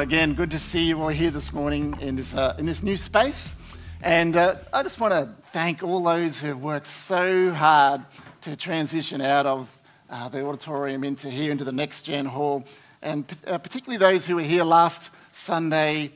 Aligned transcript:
Again, 0.00 0.32
good 0.32 0.52
to 0.52 0.58
see 0.58 0.84
you 0.84 1.02
all 1.02 1.08
here 1.08 1.30
this 1.30 1.52
morning 1.52 1.94
in 2.00 2.16
this, 2.16 2.34
uh, 2.34 2.56
in 2.58 2.64
this 2.64 2.82
new 2.82 2.96
space. 2.96 3.54
And 4.00 4.34
uh, 4.34 4.54
I 4.72 4.82
just 4.82 4.98
want 4.98 5.12
to 5.12 5.28
thank 5.52 5.82
all 5.82 6.02
those 6.02 6.40
who 6.40 6.46
have 6.46 6.62
worked 6.62 6.86
so 6.86 7.52
hard 7.52 8.00
to 8.40 8.56
transition 8.56 9.20
out 9.20 9.44
of 9.44 9.78
uh, 10.08 10.30
the 10.30 10.42
auditorium 10.42 11.04
into 11.04 11.28
here, 11.28 11.52
into 11.52 11.64
the 11.64 11.72
next 11.72 12.04
gen 12.04 12.24
hall, 12.24 12.64
and 13.02 13.30
uh, 13.46 13.58
particularly 13.58 13.98
those 13.98 14.24
who 14.24 14.36
were 14.36 14.42
here 14.42 14.64
last 14.64 15.10
Sunday 15.32 16.12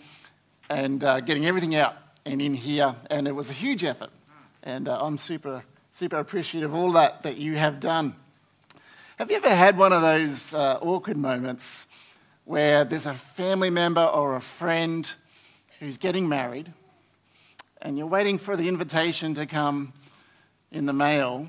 and 0.71 1.05
uh, 1.05 1.21
getting 1.21 1.45
everything 1.45 1.75
out 1.75 1.95
and 2.25 2.41
in 2.41 2.55
here. 2.55 2.97
And 3.11 3.29
it 3.29 3.33
was 3.33 3.51
a 3.51 3.53
huge 3.55 3.85
effort. 3.85 4.11
And 4.63 4.89
uh, 4.89 4.99
I'm 4.99 5.19
super, 5.19 5.63
super 5.93 6.17
appreciative 6.17 6.73
of 6.73 6.81
all 6.81 6.93
that 6.93 7.23
that 7.25 7.37
you 7.37 7.57
have 7.57 7.81
done. 7.81 8.17
Have 9.19 9.31
you 9.31 9.37
ever 9.37 9.55
had 9.55 9.77
one 9.77 9.93
of 9.93 10.01
those 10.01 10.55
awkward 10.55 11.19
moments? 11.19 11.87
Where 12.45 12.85
there's 12.85 13.07
a 13.07 13.15
family 13.15 13.71
member 13.71 14.05
or 14.05 14.37
a 14.37 14.41
friend 14.41 15.11
who's 15.81 15.97
getting 15.97 16.29
married, 16.29 16.73
and 17.83 17.99
you're 17.99 18.07
waiting 18.07 18.39
for 18.39 18.57
the 18.57 18.69
invitation 18.69 19.35
to 19.35 19.47
come 19.47 19.93
in 20.71 20.87
the 20.87 20.93
mail, 20.93 21.47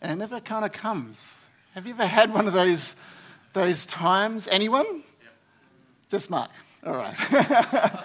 and 0.00 0.12
it 0.12 0.16
never 0.16 0.40
kind 0.40 0.64
of 0.64 0.72
comes. 0.72 1.34
Have 1.74 1.86
you 1.86 1.94
ever 1.94 2.06
had 2.06 2.34
one 2.34 2.46
of 2.46 2.52
those, 2.52 2.96
those 3.52 3.86
times? 3.86 4.48
Anyone? 4.48 4.86
Yep. 4.86 5.04
Just 6.10 6.30
Mark. 6.30 6.50
All 6.84 6.94
right. 6.94 7.14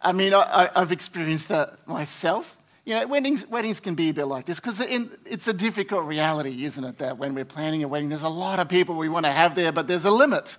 I 0.00 0.12
mean, 0.12 0.34
I, 0.34 0.70
have 0.74 0.92
experienced 0.92 1.48
that 1.48 1.86
myself. 1.88 2.58
You 2.86 2.94
know, 2.94 3.06
weddings, 3.06 3.46
weddings 3.46 3.80
can 3.80 3.94
be 3.94 4.10
a 4.10 4.14
bit 4.14 4.26
like 4.26 4.44
this 4.44 4.60
because 4.60 4.78
it's 4.78 5.48
a 5.48 5.54
difficult 5.54 6.04
reality, 6.04 6.64
isn't 6.64 6.84
it? 6.84 6.98
That 6.98 7.16
when 7.16 7.34
we're 7.34 7.46
planning 7.46 7.82
a 7.82 7.88
wedding, 7.88 8.10
there's 8.10 8.22
a 8.22 8.28
lot 8.28 8.58
of 8.58 8.68
people 8.68 8.96
we 8.96 9.08
want 9.08 9.24
to 9.24 9.32
have 9.32 9.54
there, 9.54 9.72
but 9.72 9.88
there's 9.88 10.04
a 10.04 10.10
limit. 10.10 10.58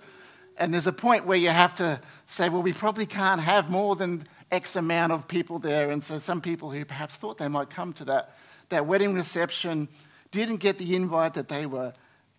And 0.58 0.74
there's 0.74 0.88
a 0.88 0.92
point 0.92 1.24
where 1.24 1.36
you 1.36 1.50
have 1.50 1.74
to 1.74 2.00
say, 2.24 2.48
well, 2.48 2.62
we 2.62 2.72
probably 2.72 3.06
can't 3.06 3.40
have 3.40 3.70
more 3.70 3.94
than 3.94 4.26
X 4.50 4.74
amount 4.74 5.12
of 5.12 5.28
people 5.28 5.60
there. 5.60 5.90
And 5.90 6.02
so 6.02 6.18
some 6.18 6.40
people 6.40 6.70
who 6.70 6.84
perhaps 6.84 7.14
thought 7.14 7.38
they 7.38 7.46
might 7.46 7.70
come 7.70 7.92
to 7.92 8.04
that, 8.06 8.36
that 8.70 8.86
wedding 8.86 9.14
reception 9.14 9.88
didn't 10.32 10.56
get 10.56 10.78
the 10.78 10.96
invite 10.96 11.34
that 11.34 11.46
they 11.46 11.66
were 11.66 11.92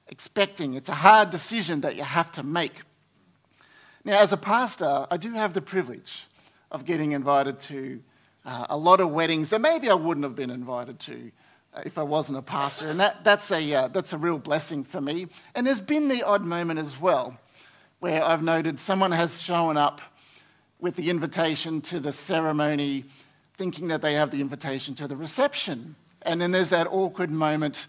expecting. 0.08 0.74
It's 0.74 0.90
a 0.90 0.96
hard 0.96 1.30
decision 1.30 1.82
that 1.82 1.96
you 1.96 2.04
have 2.04 2.30
to 2.34 2.44
make. 2.44 2.82
Now, 4.04 4.20
as 4.20 4.34
a 4.34 4.38
pastor, 4.38 5.08
I 5.10 5.16
do 5.16 5.34
have 5.34 5.54
the 5.54 5.62
privilege 5.62 6.26
of 6.72 6.84
getting 6.84 7.14
invited 7.14 7.60
to 7.62 8.02
uh, 8.48 8.66
a 8.70 8.78
lot 8.78 9.02
of 9.02 9.12
weddings 9.12 9.50
that 9.50 9.60
maybe 9.60 9.90
I 9.90 9.94
wouldn't 9.94 10.24
have 10.24 10.36
been 10.36 10.50
invited 10.50 11.00
to 11.02 11.32
uh, 11.74 11.82
if 11.86 11.98
I 11.98 12.04
wasn't 12.04 12.40
a 12.40 12.42
pastor. 12.42 12.88
And 12.88 13.00
that, 13.02 13.24
that's, 13.24 13.52
a, 13.52 13.74
uh, 13.74 13.88
that's 13.90 14.14
a 14.14 14.18
real 14.18 14.40
blessing 14.40 14.86
for 14.86 15.02
me. 15.02 15.28
And 15.54 15.68
there's 15.68 15.82
been 15.82 16.08
the 16.08 16.24
odd 16.24 16.44
moment 16.44 16.80
as 16.80 17.00
well 17.00 17.38
where 18.00 18.24
I've 18.24 18.42
noted 18.42 18.80
someone 18.80 19.12
has 19.12 19.42
shown 19.42 19.76
up 19.76 20.02
with 20.80 20.96
the 20.96 21.10
invitation 21.10 21.82
to 21.82 22.00
the 22.00 22.14
ceremony, 22.14 23.04
thinking 23.56 23.90
that 23.90 24.02
they 24.02 24.14
have 24.14 24.32
the 24.32 24.40
invitation 24.40 24.96
to 24.96 25.08
the 25.08 25.18
reception. 25.18 25.96
And 26.22 26.40
then 26.40 26.52
there's 26.52 26.70
that 26.70 26.88
awkward 26.88 27.32
moment 27.32 27.88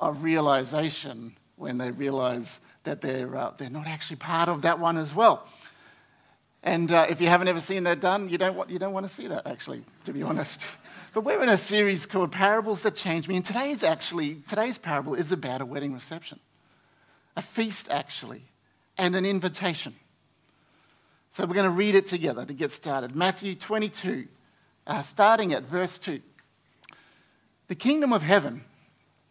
of 0.00 0.24
realization 0.24 1.36
when 1.56 1.78
they 1.78 1.90
realize 1.92 2.60
that 2.84 3.00
they're, 3.00 3.36
uh, 3.36 3.52
they're 3.58 3.70
not 3.70 3.86
actually 3.86 4.16
part 4.16 4.48
of 4.48 4.62
that 4.62 4.80
one 4.80 4.96
as 4.96 5.14
well. 5.14 5.46
And 6.62 6.92
uh, 6.92 7.06
if 7.08 7.20
you 7.20 7.28
haven't 7.28 7.48
ever 7.48 7.60
seen 7.60 7.84
that 7.84 8.00
done, 8.00 8.28
you 8.28 8.36
don't, 8.36 8.54
want, 8.54 8.68
you 8.68 8.78
don't 8.78 8.92
want 8.92 9.06
to 9.06 9.12
see 9.12 9.26
that, 9.28 9.46
actually, 9.46 9.82
to 10.04 10.12
be 10.12 10.22
honest. 10.22 10.66
But 11.12 11.24
we're 11.24 11.42
in 11.42 11.48
a 11.48 11.58
series 11.58 12.06
called 12.06 12.30
Parables 12.30 12.82
That 12.82 12.94
Change 12.94 13.26
Me. 13.26 13.34
And 13.34 13.44
today's 13.44 13.82
actually, 13.82 14.36
today's 14.48 14.78
parable 14.78 15.16
is 15.16 15.32
about 15.32 15.60
a 15.60 15.66
wedding 15.66 15.92
reception, 15.92 16.38
a 17.36 17.42
feast, 17.42 17.88
actually, 17.90 18.44
and 18.96 19.16
an 19.16 19.26
invitation. 19.26 19.96
So 21.28 21.44
we're 21.46 21.54
going 21.54 21.64
to 21.64 21.70
read 21.70 21.96
it 21.96 22.06
together 22.06 22.44
to 22.44 22.54
get 22.54 22.70
started. 22.70 23.16
Matthew 23.16 23.56
22, 23.56 24.28
uh, 24.86 25.02
starting 25.02 25.52
at 25.52 25.64
verse 25.64 25.98
2. 25.98 26.20
The 27.66 27.74
kingdom 27.74 28.12
of 28.12 28.22
heaven 28.22 28.62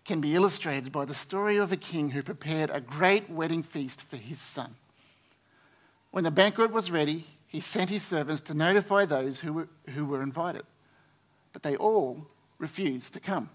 can 0.04 0.20
be 0.20 0.36
illustrated 0.36 0.92
by 0.92 1.06
the 1.06 1.14
story 1.14 1.56
of 1.56 1.72
a 1.72 1.78
king 1.78 2.10
who 2.10 2.24
prepared 2.24 2.72
a 2.74 2.82
great 2.82 3.30
wedding 3.30 3.64
feast 3.64 4.02
for 4.02 4.18
his 4.18 4.42
son. 4.42 4.76
When 6.12 6.24
the 6.24 6.32
banquet 6.32 6.72
was 6.72 6.92
ready, 6.92 7.26
he 7.48 7.60
sent 7.60 7.90
his 7.90 8.04
servants 8.04 8.42
to 8.44 8.54
notify 8.54 9.06
those 9.06 9.40
who 9.40 9.54
were, 9.54 9.70
who 9.90 10.06
were 10.06 10.22
invited, 10.22 10.64
but 11.54 11.64
they 11.64 11.76
all 11.76 12.28
refused 12.58 13.14
to 13.14 13.20
come. 13.20 13.50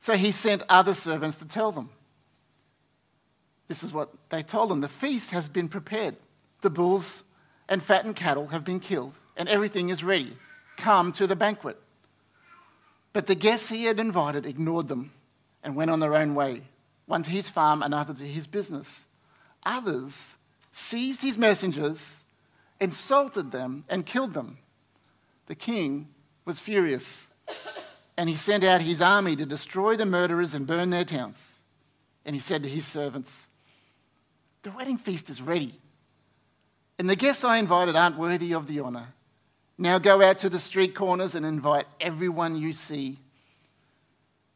So 0.00 0.14
he 0.14 0.32
sent 0.32 0.62
other 0.68 0.94
servants 0.94 1.38
to 1.38 1.48
tell 1.48 1.72
them. 1.72 1.90
This 3.68 3.82
is 3.82 3.92
what 3.92 4.10
they 4.28 4.42
told 4.42 4.70
them 4.70 4.80
The 4.80 4.88
feast 4.88 5.30
has 5.30 5.48
been 5.48 5.68
prepared. 5.68 6.16
The 6.60 6.70
bulls 6.70 7.24
and 7.68 7.82
fattened 7.82 8.16
cattle 8.16 8.48
have 8.48 8.64
been 8.64 8.80
killed, 8.80 9.14
and 9.36 9.48
everything 9.48 9.88
is 9.88 10.04
ready. 10.04 10.36
Come 10.76 11.12
to 11.12 11.26
the 11.26 11.36
banquet. 11.36 11.80
But 13.12 13.26
the 13.26 13.34
guests 13.34 13.68
he 13.68 13.84
had 13.84 14.00
invited 14.00 14.44
ignored 14.44 14.88
them 14.88 15.12
and 15.62 15.76
went 15.76 15.90
on 15.90 16.00
their 16.00 16.14
own 16.14 16.34
way, 16.34 16.62
one 17.06 17.22
to 17.22 17.30
his 17.30 17.48
farm, 17.48 17.82
another 17.82 18.12
to 18.12 18.26
his 18.26 18.46
business. 18.46 19.06
Others 19.64 20.34
seized 20.74 21.22
his 21.22 21.38
messengers, 21.38 22.24
insulted 22.80 23.52
them, 23.52 23.84
and 23.88 24.04
killed 24.04 24.34
them. 24.34 24.58
The 25.46 25.54
king 25.54 26.08
was 26.44 26.58
furious, 26.58 27.28
and 28.16 28.28
he 28.28 28.34
sent 28.34 28.64
out 28.64 28.80
his 28.80 29.00
army 29.00 29.36
to 29.36 29.46
destroy 29.46 29.94
the 29.94 30.04
murderers 30.04 30.52
and 30.52 30.66
burn 30.66 30.90
their 30.90 31.04
towns. 31.04 31.54
And 32.24 32.34
he 32.34 32.40
said 32.40 32.64
to 32.64 32.68
his 32.68 32.86
servants, 32.86 33.48
The 34.62 34.72
wedding 34.72 34.98
feast 34.98 35.30
is 35.30 35.40
ready, 35.40 35.78
and 36.98 37.08
the 37.08 37.14
guests 37.14 37.44
I 37.44 37.58
invited 37.58 37.94
aren't 37.94 38.18
worthy 38.18 38.52
of 38.52 38.66
the 38.66 38.80
honor. 38.80 39.14
Now 39.78 39.98
go 39.98 40.22
out 40.22 40.38
to 40.38 40.48
the 40.48 40.58
street 40.58 40.96
corners 40.96 41.36
and 41.36 41.46
invite 41.46 41.86
everyone 42.00 42.56
you 42.56 42.72
see. 42.72 43.20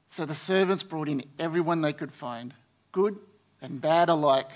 So 0.08 0.26
the 0.26 0.34
servants 0.34 0.82
brought 0.82 1.08
in 1.08 1.22
everyone 1.38 1.80
they 1.80 1.92
could 1.92 2.12
find, 2.12 2.54
good 2.90 3.18
and 3.62 3.80
bad 3.80 4.08
alike 4.08 4.50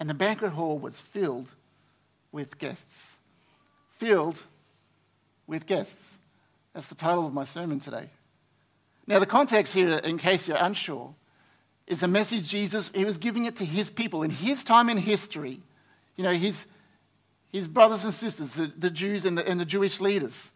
and 0.00 0.08
the 0.08 0.14
banquet 0.14 0.52
hall 0.52 0.78
was 0.78 0.98
filled 1.00 1.50
with 2.32 2.58
guests. 2.58 3.10
Filled 3.90 4.42
with 5.46 5.66
guests. 5.66 6.16
That's 6.72 6.88
the 6.88 6.94
title 6.94 7.26
of 7.26 7.32
my 7.32 7.44
sermon 7.44 7.80
today. 7.80 8.10
Now, 9.06 9.18
the 9.18 9.26
context 9.26 9.74
here, 9.74 9.98
in 9.98 10.18
case 10.18 10.48
you're 10.48 10.56
unsure, 10.56 11.14
is 11.86 12.00
the 12.00 12.08
message 12.08 12.48
Jesus, 12.48 12.90
he 12.94 13.04
was 13.04 13.18
giving 13.18 13.44
it 13.44 13.56
to 13.56 13.64
his 13.64 13.90
people 13.90 14.22
in 14.22 14.30
his 14.30 14.64
time 14.64 14.88
in 14.88 14.96
history. 14.96 15.60
You 16.16 16.24
know, 16.24 16.32
his, 16.32 16.66
his 17.52 17.68
brothers 17.68 18.04
and 18.04 18.14
sisters, 18.14 18.54
the, 18.54 18.72
the 18.76 18.90
Jews 18.90 19.24
and 19.24 19.36
the, 19.36 19.46
and 19.46 19.60
the 19.60 19.64
Jewish 19.64 20.00
leaders. 20.00 20.52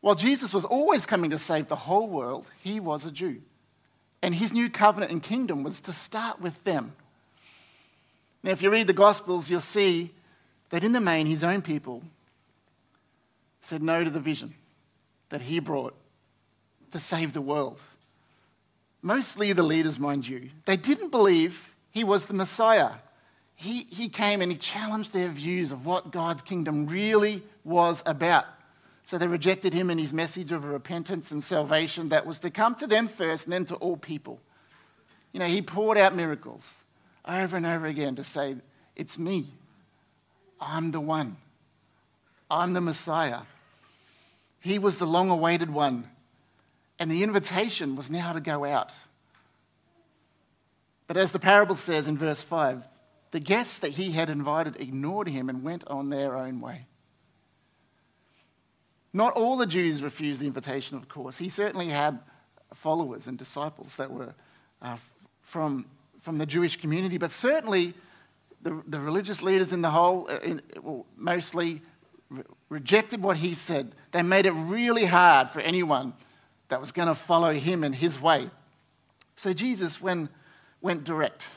While 0.00 0.14
Jesus 0.14 0.54
was 0.54 0.64
always 0.64 1.06
coming 1.06 1.30
to 1.30 1.38
save 1.38 1.68
the 1.68 1.76
whole 1.76 2.08
world, 2.08 2.46
he 2.62 2.80
was 2.80 3.04
a 3.04 3.10
Jew. 3.10 3.42
And 4.22 4.34
his 4.34 4.52
new 4.52 4.70
covenant 4.70 5.12
and 5.12 5.22
kingdom 5.22 5.62
was 5.64 5.80
to 5.82 5.92
start 5.92 6.40
with 6.40 6.62
them. 6.64 6.92
Now, 8.42 8.50
if 8.50 8.62
you 8.62 8.70
read 8.70 8.86
the 8.86 8.92
Gospels, 8.92 9.48
you'll 9.48 9.60
see 9.60 10.12
that 10.70 10.82
in 10.82 10.92
the 10.92 11.00
main, 11.00 11.26
his 11.26 11.44
own 11.44 11.62
people 11.62 12.02
said 13.60 13.82
no 13.82 14.02
to 14.02 14.10
the 14.10 14.20
vision 14.20 14.54
that 15.28 15.42
he 15.42 15.60
brought 15.60 15.94
to 16.90 16.98
save 16.98 17.32
the 17.32 17.40
world. 17.40 17.80
Mostly 19.00 19.52
the 19.52 19.62
leaders, 19.62 19.98
mind 19.98 20.26
you. 20.26 20.50
They 20.64 20.76
didn't 20.76 21.10
believe 21.10 21.74
he 21.90 22.04
was 22.04 22.26
the 22.26 22.34
Messiah. 22.34 22.90
He, 23.54 23.84
he 23.84 24.08
came 24.08 24.40
and 24.40 24.50
he 24.50 24.58
challenged 24.58 25.12
their 25.12 25.28
views 25.28 25.72
of 25.72 25.86
what 25.86 26.10
God's 26.10 26.42
kingdom 26.42 26.86
really 26.86 27.42
was 27.64 28.02
about. 28.06 28.46
So 29.04 29.18
they 29.18 29.26
rejected 29.26 29.74
him 29.74 29.90
and 29.90 30.00
his 30.00 30.12
message 30.12 30.52
of 30.52 30.64
repentance 30.64 31.30
and 31.30 31.42
salvation 31.42 32.08
that 32.08 32.26
was 32.26 32.40
to 32.40 32.50
come 32.50 32.74
to 32.76 32.86
them 32.86 33.08
first 33.08 33.44
and 33.44 33.52
then 33.52 33.64
to 33.66 33.74
all 33.76 33.96
people. 33.96 34.40
You 35.32 35.40
know, 35.40 35.46
he 35.46 35.62
poured 35.62 35.98
out 35.98 36.14
miracles 36.14 36.81
over 37.26 37.56
and 37.56 37.66
over 37.66 37.86
again 37.86 38.16
to 38.16 38.24
say, 38.24 38.56
It's 38.96 39.18
me. 39.18 39.46
I'm 40.60 40.90
the 40.92 41.00
one. 41.00 41.36
I'm 42.50 42.72
the 42.72 42.80
Messiah. 42.80 43.40
He 44.60 44.78
was 44.78 44.98
the 44.98 45.06
long 45.06 45.30
awaited 45.30 45.70
one. 45.70 46.08
And 46.98 47.10
the 47.10 47.22
invitation 47.22 47.96
was 47.96 48.10
now 48.10 48.32
to 48.32 48.40
go 48.40 48.64
out. 48.64 48.94
But 51.08 51.16
as 51.16 51.32
the 51.32 51.40
parable 51.40 51.74
says 51.74 52.06
in 52.06 52.16
verse 52.16 52.42
5, 52.42 52.86
the 53.32 53.40
guests 53.40 53.80
that 53.80 53.92
he 53.92 54.12
had 54.12 54.30
invited 54.30 54.80
ignored 54.80 55.28
him 55.28 55.48
and 55.48 55.64
went 55.64 55.84
on 55.88 56.10
their 56.10 56.36
own 56.36 56.60
way. 56.60 56.86
Not 59.12 59.34
all 59.34 59.56
the 59.56 59.66
Jews 59.66 60.02
refused 60.02 60.40
the 60.40 60.46
invitation, 60.46 60.96
of 60.96 61.08
course. 61.08 61.38
He 61.38 61.48
certainly 61.48 61.88
had 61.88 62.20
followers 62.72 63.26
and 63.26 63.36
disciples 63.36 63.96
that 63.96 64.10
were 64.10 64.34
uh, 64.80 64.96
from 65.40 65.86
from 66.22 66.38
the 66.38 66.46
Jewish 66.46 66.76
community, 66.76 67.18
but 67.18 67.30
certainly 67.30 67.94
the, 68.62 68.80
the 68.86 68.98
religious 68.98 69.42
leaders 69.42 69.72
in 69.72 69.82
the 69.82 69.90
whole, 69.90 70.28
uh, 70.30 70.38
in, 70.38 70.62
well, 70.80 71.04
mostly 71.16 71.82
re- 72.30 72.44
rejected 72.68 73.22
what 73.22 73.36
he 73.36 73.54
said. 73.54 73.92
They 74.12 74.22
made 74.22 74.46
it 74.46 74.52
really 74.52 75.04
hard 75.04 75.50
for 75.50 75.60
anyone 75.60 76.14
that 76.68 76.80
was 76.80 76.92
going 76.92 77.08
to 77.08 77.14
follow 77.14 77.52
him 77.52 77.84
and 77.84 77.94
his 77.94 78.20
way. 78.20 78.48
So 79.36 79.52
Jesus 79.52 80.00
went, 80.00 80.30
went 80.80 81.04
direct. 81.04 81.48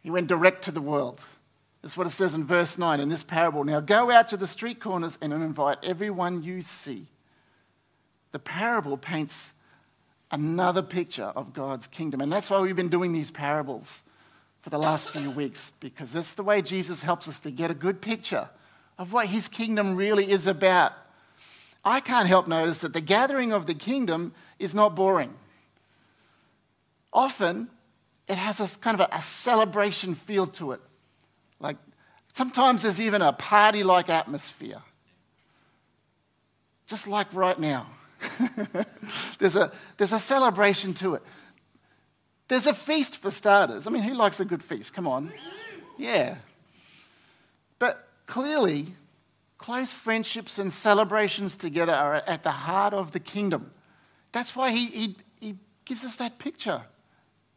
He 0.00 0.10
went 0.10 0.28
direct 0.28 0.64
to 0.64 0.70
the 0.70 0.82
world. 0.82 1.22
That's 1.82 1.96
what 1.96 2.06
it 2.06 2.10
says 2.10 2.34
in 2.34 2.44
verse 2.44 2.76
9 2.76 3.00
in 3.00 3.08
this 3.08 3.22
parable. 3.22 3.64
Now 3.64 3.80
go 3.80 4.10
out 4.10 4.28
to 4.28 4.36
the 4.36 4.46
street 4.46 4.80
corners 4.80 5.16
and 5.22 5.32
invite 5.32 5.78
everyone 5.82 6.42
you 6.42 6.60
see. 6.60 7.06
The 8.32 8.38
parable 8.38 8.98
paints 8.98 9.54
another 10.30 10.82
picture 10.82 11.24
of 11.24 11.52
God's 11.52 11.86
kingdom. 11.86 12.20
And 12.20 12.32
that's 12.32 12.50
why 12.50 12.60
we've 12.60 12.76
been 12.76 12.88
doing 12.88 13.12
these 13.12 13.30
parables 13.30 14.02
for 14.62 14.70
the 14.70 14.78
last 14.78 15.10
few 15.10 15.30
weeks, 15.30 15.72
because 15.80 16.12
that's 16.12 16.34
the 16.34 16.42
way 16.42 16.62
Jesus 16.62 17.02
helps 17.02 17.28
us 17.28 17.40
to 17.40 17.50
get 17.50 17.70
a 17.70 17.74
good 17.74 18.00
picture 18.00 18.48
of 18.98 19.12
what 19.12 19.26
his 19.28 19.48
kingdom 19.48 19.96
really 19.96 20.30
is 20.30 20.46
about. 20.46 20.92
I 21.84 22.00
can't 22.00 22.28
help 22.28 22.46
notice 22.46 22.80
that 22.80 22.92
the 22.92 23.00
gathering 23.00 23.52
of 23.52 23.66
the 23.66 23.74
kingdom 23.74 24.34
is 24.58 24.74
not 24.74 24.94
boring. 24.94 25.32
Often, 27.12 27.70
it 28.28 28.36
has 28.36 28.60
a 28.60 28.78
kind 28.78 29.00
of 29.00 29.08
a, 29.10 29.20
celebration 29.20 30.14
feel 30.14 30.46
to 30.46 30.72
it. 30.72 30.80
Like 31.58 31.76
sometimes 32.34 32.82
there's 32.82 33.00
even 33.00 33.22
a 33.22 33.32
party 33.32 33.82
like 33.82 34.08
atmosphere. 34.08 34.82
Just 36.86 37.08
like 37.08 37.32
right 37.34 37.58
now. 37.58 37.86
there's, 39.38 39.56
a, 39.56 39.72
there's 39.96 40.12
a 40.12 40.18
celebration 40.18 40.94
to 40.94 41.14
it. 41.14 41.22
There's 42.48 42.66
a 42.66 42.74
feast 42.74 43.16
for 43.18 43.30
starters. 43.30 43.86
I 43.86 43.90
mean, 43.90 44.02
who 44.02 44.14
likes 44.14 44.40
a 44.40 44.44
good 44.44 44.62
feast? 44.62 44.92
Come 44.92 45.06
on. 45.06 45.32
Yeah. 45.96 46.36
But 47.78 48.08
clearly, 48.26 48.88
close 49.56 49.92
friendships 49.92 50.58
and 50.58 50.72
celebrations 50.72 51.56
together 51.56 51.94
are 51.94 52.14
at 52.14 52.42
the 52.42 52.50
heart 52.50 52.92
of 52.92 53.12
the 53.12 53.20
kingdom. 53.20 53.70
That's 54.32 54.56
why 54.56 54.70
he, 54.70 54.86
he, 54.86 55.16
he 55.40 55.56
gives 55.84 56.04
us 56.04 56.16
that 56.16 56.38
picture. 56.38 56.82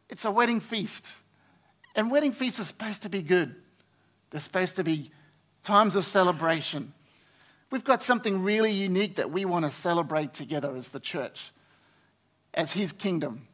It's 0.08 0.24
a 0.24 0.30
wedding 0.30 0.60
feast. 0.60 1.10
And 1.94 2.10
wedding 2.10 2.32
feasts 2.32 2.60
are 2.60 2.64
supposed 2.64 3.02
to 3.02 3.08
be 3.08 3.22
good, 3.22 3.54
they're 4.30 4.40
supposed 4.40 4.76
to 4.76 4.84
be 4.84 5.10
times 5.62 5.96
of 5.96 6.04
celebration. 6.04 6.92
We've 7.70 7.84
got 7.84 8.02
something 8.02 8.42
really 8.42 8.70
unique 8.70 9.16
that 9.16 9.30
we 9.30 9.44
want 9.44 9.64
to 9.64 9.70
celebrate 9.70 10.32
together 10.32 10.76
as 10.76 10.90
the 10.90 11.00
church, 11.00 11.50
as 12.52 12.72
his 12.72 12.92
kingdom. 12.92 13.48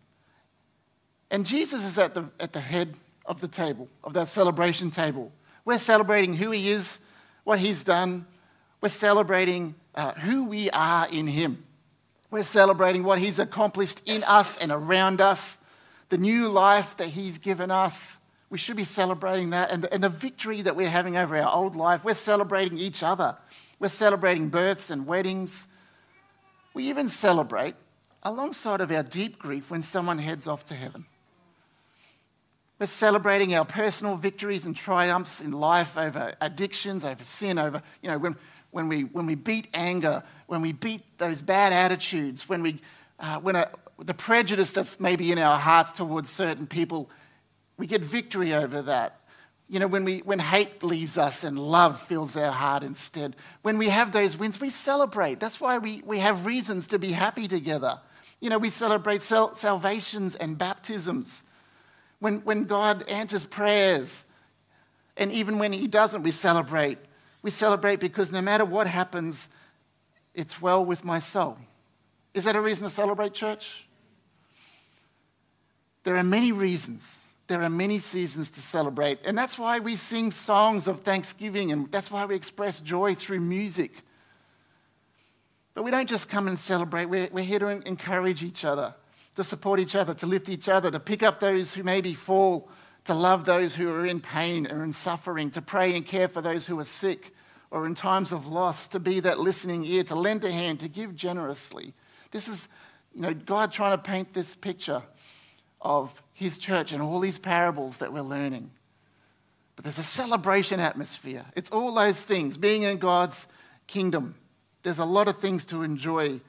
And 1.30 1.46
Jesus 1.46 1.84
is 1.84 1.96
at 1.96 2.14
the, 2.14 2.24
at 2.38 2.52
the 2.52 2.60
head 2.60 2.94
of 3.24 3.40
the 3.40 3.48
table, 3.48 3.88
of 4.02 4.12
that 4.14 4.28
celebration 4.28 4.90
table. 4.90 5.32
We're 5.64 5.78
celebrating 5.78 6.34
who 6.34 6.50
he 6.50 6.70
is, 6.70 6.98
what 7.44 7.60
he's 7.60 7.84
done. 7.84 8.26
We're 8.80 8.88
celebrating 8.88 9.74
uh, 9.94 10.12
who 10.12 10.46
we 10.48 10.70
are 10.70 11.08
in 11.08 11.26
him. 11.26 11.64
We're 12.30 12.44
celebrating 12.44 13.04
what 13.04 13.18
he's 13.18 13.38
accomplished 13.38 14.02
in 14.06 14.24
us 14.24 14.56
and 14.56 14.72
around 14.72 15.20
us, 15.20 15.58
the 16.08 16.18
new 16.18 16.48
life 16.48 16.96
that 16.96 17.08
he's 17.08 17.38
given 17.38 17.70
us. 17.70 18.16
We 18.50 18.58
should 18.58 18.76
be 18.76 18.84
celebrating 18.84 19.50
that 19.50 19.70
and 19.70 19.84
the, 19.84 19.94
and 19.94 20.02
the 20.02 20.08
victory 20.08 20.62
that 20.62 20.74
we're 20.74 20.90
having 20.90 21.16
over 21.16 21.36
our 21.36 21.52
old 21.52 21.76
life. 21.76 22.04
We're 22.04 22.14
celebrating 22.14 22.78
each 22.78 23.02
other 23.02 23.36
we're 23.80 23.88
celebrating 23.88 24.50
births 24.50 24.90
and 24.90 25.06
weddings. 25.06 25.66
We 26.74 26.84
even 26.90 27.08
celebrate 27.08 27.74
alongside 28.22 28.80
of 28.80 28.92
our 28.92 29.02
deep 29.02 29.38
grief 29.38 29.70
when 29.70 29.82
someone 29.82 30.18
heads 30.18 30.46
off 30.46 30.66
to 30.66 30.74
heaven. 30.74 31.06
We're 32.78 32.86
celebrating 32.86 33.54
our 33.54 33.64
personal 33.64 34.16
victories 34.16 34.66
and 34.66 34.76
triumphs 34.76 35.40
in 35.40 35.52
life 35.52 35.98
over 35.98 36.34
addictions, 36.40 37.04
over 37.04 37.24
sin, 37.24 37.58
over, 37.58 37.82
you 38.02 38.10
know, 38.10 38.18
when, 38.18 38.36
when, 38.70 38.88
we, 38.88 39.02
when 39.02 39.26
we 39.26 39.34
beat 39.34 39.68
anger, 39.74 40.22
when 40.46 40.62
we 40.62 40.72
beat 40.72 41.02
those 41.18 41.42
bad 41.42 41.72
attitudes, 41.72 42.48
when, 42.48 42.62
we, 42.62 42.80
uh, 43.18 43.38
when 43.40 43.56
a, 43.56 43.70
the 43.98 44.14
prejudice 44.14 44.72
that's 44.72 44.98
maybe 44.98 45.32
in 45.32 45.38
our 45.38 45.58
hearts 45.58 45.92
towards 45.92 46.30
certain 46.30 46.66
people, 46.66 47.10
we 47.76 47.86
get 47.86 48.02
victory 48.02 48.54
over 48.54 48.82
that. 48.82 49.19
You 49.70 49.78
know, 49.78 49.86
when, 49.86 50.04
we, 50.04 50.18
when 50.18 50.40
hate 50.40 50.82
leaves 50.82 51.16
us 51.16 51.44
and 51.44 51.56
love 51.56 52.00
fills 52.00 52.36
our 52.36 52.50
heart 52.50 52.82
instead, 52.82 53.36
when 53.62 53.78
we 53.78 53.88
have 53.88 54.10
those 54.10 54.36
wins, 54.36 54.60
we 54.60 54.68
celebrate. 54.68 55.38
That's 55.38 55.60
why 55.60 55.78
we, 55.78 56.02
we 56.04 56.18
have 56.18 56.44
reasons 56.44 56.88
to 56.88 56.98
be 56.98 57.12
happy 57.12 57.46
together. 57.46 58.00
You 58.40 58.50
know, 58.50 58.58
we 58.58 58.68
celebrate 58.68 59.22
sal- 59.22 59.54
salvations 59.54 60.34
and 60.34 60.58
baptisms. 60.58 61.44
When, 62.18 62.40
when 62.40 62.64
God 62.64 63.08
answers 63.08 63.44
prayers, 63.44 64.24
and 65.16 65.30
even 65.30 65.60
when 65.60 65.72
He 65.72 65.86
doesn't, 65.86 66.24
we 66.24 66.32
celebrate. 66.32 66.98
We 67.42 67.52
celebrate 67.52 68.00
because 68.00 68.32
no 68.32 68.40
matter 68.40 68.64
what 68.64 68.88
happens, 68.88 69.48
it's 70.34 70.60
well 70.60 70.84
with 70.84 71.04
my 71.04 71.20
soul. 71.20 71.56
Is 72.34 72.42
that 72.42 72.56
a 72.56 72.60
reason 72.60 72.88
to 72.88 72.90
celebrate, 72.90 73.34
church? 73.34 73.86
There 76.02 76.16
are 76.16 76.24
many 76.24 76.50
reasons 76.50 77.28
there 77.50 77.62
are 77.64 77.68
many 77.68 77.98
seasons 77.98 78.48
to 78.52 78.62
celebrate. 78.62 79.18
And 79.24 79.36
that's 79.36 79.58
why 79.58 79.80
we 79.80 79.96
sing 79.96 80.30
songs 80.30 80.86
of 80.86 81.00
thanksgiving, 81.00 81.72
and 81.72 81.90
that's 81.90 82.08
why 82.08 82.24
we 82.24 82.36
express 82.36 82.80
joy 82.80 83.16
through 83.16 83.40
music. 83.40 84.04
But 85.74 85.82
we 85.82 85.90
don't 85.90 86.08
just 86.08 86.28
come 86.28 86.46
and 86.46 86.56
celebrate, 86.56 87.06
we're, 87.06 87.28
we're 87.32 87.44
here 87.44 87.58
to 87.58 87.66
encourage 87.66 88.44
each 88.44 88.64
other, 88.64 88.94
to 89.34 89.42
support 89.42 89.80
each 89.80 89.96
other, 89.96 90.14
to 90.14 90.26
lift 90.26 90.48
each 90.48 90.68
other, 90.68 90.92
to 90.92 91.00
pick 91.00 91.24
up 91.24 91.40
those 91.40 91.74
who 91.74 91.82
maybe 91.82 92.14
fall, 92.14 92.68
to 93.04 93.14
love 93.14 93.46
those 93.46 93.74
who 93.74 93.90
are 93.90 94.06
in 94.06 94.20
pain 94.20 94.68
or 94.68 94.84
in 94.84 94.92
suffering, 94.92 95.50
to 95.50 95.60
pray 95.60 95.96
and 95.96 96.06
care 96.06 96.28
for 96.28 96.40
those 96.40 96.68
who 96.68 96.78
are 96.78 96.84
sick 96.84 97.34
or 97.72 97.84
in 97.84 97.96
times 97.96 98.30
of 98.30 98.46
loss, 98.46 98.86
to 98.86 99.00
be 99.00 99.18
that 99.18 99.40
listening 99.40 99.84
ear, 99.84 100.04
to 100.04 100.14
lend 100.14 100.44
a 100.44 100.52
hand, 100.52 100.78
to 100.78 100.88
give 100.88 101.16
generously. 101.16 101.94
This 102.30 102.46
is, 102.46 102.68
you 103.12 103.22
know, 103.22 103.34
God 103.34 103.72
trying 103.72 103.96
to 103.96 104.02
paint 104.02 104.32
this 104.32 104.54
picture 104.54 105.02
of 105.80 106.22
his 106.40 106.58
church 106.58 106.92
and 106.92 107.02
all 107.02 107.20
these 107.20 107.38
parables 107.38 107.98
that 107.98 108.14
we're 108.14 108.22
learning. 108.22 108.70
But 109.76 109.84
there's 109.84 109.98
a 109.98 110.02
celebration 110.02 110.80
atmosphere. 110.80 111.44
It's 111.54 111.68
all 111.68 111.92
those 111.92 112.22
things, 112.22 112.56
being 112.56 112.82
in 112.82 112.96
God's 112.96 113.46
kingdom. 113.86 114.34
There's 114.82 114.98
a 114.98 115.04
lot 115.04 115.28
of 115.28 115.36
things 115.36 115.66
to 115.66 115.82
enjoy 115.82 116.40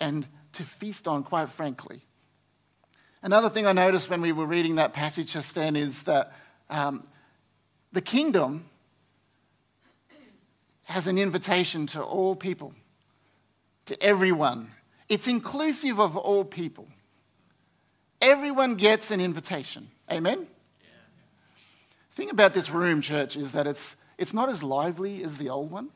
and 0.00 0.26
to 0.54 0.64
feast 0.64 1.06
on, 1.06 1.22
quite 1.22 1.48
frankly. 1.48 2.00
Another 3.22 3.48
thing 3.48 3.68
I 3.68 3.72
noticed 3.72 4.10
when 4.10 4.20
we 4.20 4.32
were 4.32 4.46
reading 4.46 4.74
that 4.76 4.92
passage 4.92 5.32
just 5.32 5.54
then 5.54 5.76
is 5.76 6.02
that 6.02 6.32
um, 6.68 7.06
the 7.92 8.00
kingdom 8.00 8.64
has 10.82 11.06
an 11.06 11.18
invitation 11.18 11.86
to 11.86 12.02
all 12.02 12.34
people, 12.34 12.74
to 13.84 14.02
everyone. 14.02 14.72
It's 15.08 15.28
inclusive 15.28 16.00
of 16.00 16.16
all 16.16 16.44
people. 16.44 16.88
Everyone 18.20 18.76
gets 18.76 19.10
an 19.10 19.20
invitation. 19.20 19.88
Amen? 20.10 20.46
Yeah. 20.80 20.86
The 22.10 22.16
thing 22.16 22.30
about 22.30 22.54
this 22.54 22.70
room, 22.70 23.00
church, 23.00 23.36
is 23.36 23.52
that 23.52 23.66
it's, 23.66 23.96
it's 24.18 24.32
not 24.32 24.48
as 24.48 24.62
lively 24.62 25.22
as 25.22 25.36
the 25.36 25.50
old 25.50 25.70
one. 25.70 25.90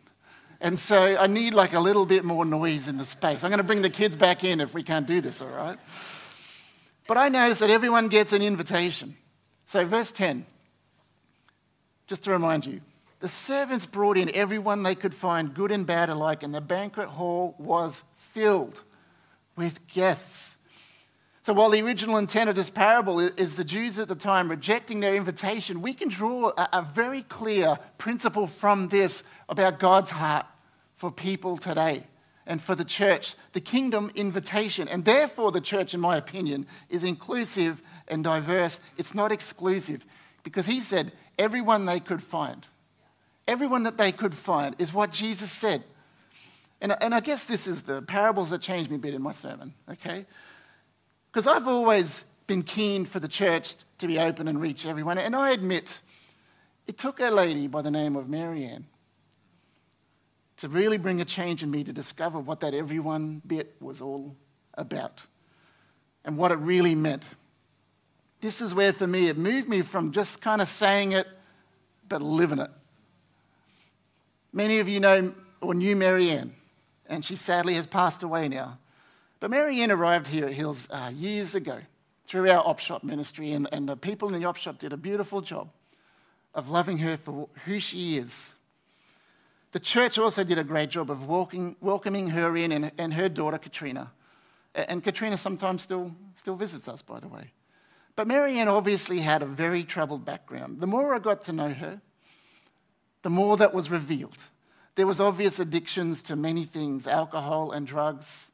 And 0.60 0.78
so 0.78 1.16
I 1.16 1.26
need 1.26 1.54
like 1.54 1.72
a 1.72 1.80
little 1.80 2.04
bit 2.04 2.24
more 2.24 2.44
noise 2.44 2.86
in 2.86 2.98
the 2.98 3.06
space. 3.06 3.42
I'm 3.42 3.50
going 3.50 3.58
to 3.58 3.64
bring 3.64 3.82
the 3.82 3.90
kids 3.90 4.14
back 4.14 4.44
in 4.44 4.60
if 4.60 4.74
we 4.74 4.82
can't 4.82 5.06
do 5.06 5.20
this, 5.20 5.40
all 5.40 5.48
right? 5.48 5.78
But 7.06 7.16
I 7.16 7.28
notice 7.28 7.60
that 7.60 7.70
everyone 7.70 8.08
gets 8.08 8.32
an 8.32 8.42
invitation. 8.42 9.16
So, 9.64 9.84
verse 9.86 10.12
10, 10.12 10.44
just 12.06 12.24
to 12.24 12.30
remind 12.30 12.66
you, 12.66 12.82
the 13.20 13.28
servants 13.28 13.86
brought 13.86 14.16
in 14.16 14.34
everyone 14.34 14.82
they 14.82 14.94
could 14.94 15.14
find, 15.14 15.54
good 15.54 15.70
and 15.70 15.86
bad 15.86 16.10
alike, 16.10 16.42
and 16.42 16.54
the 16.54 16.60
banquet 16.60 17.08
hall 17.08 17.54
was 17.58 18.02
filled 18.14 18.80
with 19.56 19.86
guests. 19.88 20.56
So, 21.50 21.54
while 21.54 21.70
the 21.70 21.82
original 21.82 22.16
intent 22.16 22.48
of 22.48 22.54
this 22.54 22.70
parable 22.70 23.18
is 23.18 23.56
the 23.56 23.64
Jews 23.64 23.98
at 23.98 24.06
the 24.06 24.14
time 24.14 24.48
rejecting 24.48 25.00
their 25.00 25.16
invitation, 25.16 25.82
we 25.82 25.92
can 25.92 26.08
draw 26.08 26.52
a, 26.56 26.86
very 26.94 27.22
clear 27.22 27.76
principle 27.98 28.46
from 28.46 28.86
this 28.86 29.24
about 29.48 29.80
God's 29.80 30.10
heart 30.10 30.46
for 30.94 31.10
people 31.10 31.56
today 31.56 32.04
and 32.46 32.62
for 32.62 32.76
the 32.76 32.84
church, 32.84 33.34
the 33.52 33.60
kingdom 33.60 34.12
invitation. 34.14 34.86
And 34.86 35.04
therefore, 35.04 35.50
the 35.50 35.60
church, 35.60 35.92
in 35.92 35.98
my 35.98 36.16
opinion, 36.16 36.68
is 36.88 37.02
inclusive 37.02 37.82
and 38.06 38.22
diverse. 38.22 38.78
It's 38.96 39.12
not 39.12 39.32
exclusive 39.32 40.04
because 40.44 40.66
he 40.66 40.80
said, 40.80 41.10
everyone 41.36 41.84
they 41.84 41.98
could 41.98 42.22
find. 42.22 42.64
Everyone 43.48 43.82
that 43.82 43.98
they 43.98 44.12
could 44.12 44.36
find 44.36 44.76
is 44.78 44.94
what 44.94 45.10
Jesus 45.10 45.50
said. 45.50 45.82
And, 46.80 46.94
and 47.00 47.12
I 47.12 47.18
guess 47.18 47.42
this 47.42 47.66
is 47.66 47.82
the 47.82 48.02
parables 48.02 48.50
that 48.50 48.60
changed 48.60 48.88
me 48.88 48.98
a 48.98 49.00
bit 49.00 49.14
in 49.14 49.20
my 49.20 49.32
sermon, 49.32 49.74
okay? 49.90 50.26
Because 51.30 51.46
I've 51.46 51.68
always 51.68 52.24
been 52.46 52.62
keen 52.62 53.04
for 53.04 53.20
the 53.20 53.28
church 53.28 53.74
to 53.98 54.06
be 54.06 54.18
open 54.18 54.48
and 54.48 54.60
reach 54.60 54.86
everyone. 54.86 55.18
And 55.18 55.36
I 55.36 55.50
admit, 55.50 56.00
it 56.86 56.98
took 56.98 57.20
a 57.20 57.30
lady 57.30 57.68
by 57.68 57.82
the 57.82 57.90
name 57.90 58.16
of 58.16 58.28
Marianne 58.28 58.86
to 60.56 60.68
really 60.68 60.98
bring 60.98 61.20
a 61.20 61.24
change 61.24 61.62
in 61.62 61.70
me 61.70 61.84
to 61.84 61.92
discover 61.92 62.38
what 62.38 62.60
that 62.60 62.74
everyone 62.74 63.40
bit 63.46 63.76
was 63.80 64.02
all 64.02 64.36
about 64.74 65.24
and 66.24 66.36
what 66.36 66.50
it 66.50 66.56
really 66.56 66.94
meant. 66.94 67.22
This 68.40 68.60
is 68.60 68.74
where, 68.74 68.92
for 68.92 69.06
me, 69.06 69.28
it 69.28 69.38
moved 69.38 69.68
me 69.68 69.82
from 69.82 70.12
just 70.12 70.40
kind 70.40 70.60
of 70.60 70.68
saying 70.68 71.12
it, 71.12 71.26
but 72.08 72.20
living 72.20 72.58
it. 72.58 72.70
Many 74.52 74.80
of 74.80 74.88
you 74.88 74.98
know 74.98 75.32
or 75.60 75.74
knew 75.74 75.94
Marianne, 75.94 76.54
and 77.06 77.24
she 77.24 77.36
sadly 77.36 77.74
has 77.74 77.86
passed 77.86 78.22
away 78.22 78.48
now. 78.48 78.78
But 79.40 79.50
Marianne 79.50 79.90
arrived 79.90 80.26
here 80.26 80.46
at 80.46 80.52
Hills 80.52 80.86
uh, 80.90 81.10
years 81.14 81.54
ago 81.54 81.78
through 82.26 82.50
our 82.50 82.60
op 82.64 82.78
shop 82.78 83.02
ministry, 83.02 83.52
and, 83.52 83.66
and 83.72 83.88
the 83.88 83.96
people 83.96 84.28
in 84.32 84.38
the 84.38 84.46
op 84.46 84.56
shop 84.56 84.78
did 84.78 84.92
a 84.92 84.96
beautiful 84.96 85.40
job 85.40 85.70
of 86.54 86.68
loving 86.68 86.98
her 86.98 87.16
for 87.16 87.48
who 87.64 87.80
she 87.80 88.18
is. 88.18 88.54
The 89.72 89.80
church 89.80 90.18
also 90.18 90.44
did 90.44 90.58
a 90.58 90.64
great 90.64 90.90
job 90.90 91.10
of 91.10 91.26
walking, 91.26 91.76
welcoming 91.80 92.28
her 92.28 92.56
in 92.56 92.72
and, 92.72 92.92
and 92.98 93.14
her 93.14 93.28
daughter, 93.28 93.56
Katrina. 93.56 94.10
And 94.74 95.02
Katrina 95.02 95.38
sometimes 95.38 95.82
still, 95.82 96.14
still 96.34 96.56
visits 96.56 96.86
us, 96.86 97.02
by 97.02 97.20
the 97.20 97.28
way. 97.28 97.52
But 98.16 98.26
Marianne 98.26 98.68
obviously 98.68 99.20
had 99.20 99.42
a 99.42 99.46
very 99.46 99.84
troubled 99.84 100.24
background. 100.24 100.80
The 100.80 100.86
more 100.86 101.14
I 101.14 101.18
got 101.18 101.42
to 101.44 101.52
know 101.52 101.72
her, 101.72 102.00
the 103.22 103.30
more 103.30 103.56
that 103.56 103.72
was 103.72 103.90
revealed. 103.90 104.38
There 104.96 105.06
was 105.06 105.20
obvious 105.20 105.58
addictions 105.58 106.22
to 106.24 106.36
many 106.36 106.64
things, 106.64 107.06
alcohol 107.06 107.70
and 107.72 107.86
drugs. 107.86 108.50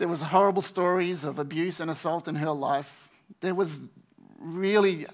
There 0.00 0.08
was 0.08 0.22
horrible 0.22 0.62
stories 0.62 1.24
of 1.24 1.38
abuse 1.38 1.78
and 1.78 1.90
assault 1.90 2.26
in 2.26 2.34
her 2.36 2.52
life. 2.52 3.10
There 3.40 3.54
was 3.54 3.78
really 4.38 5.04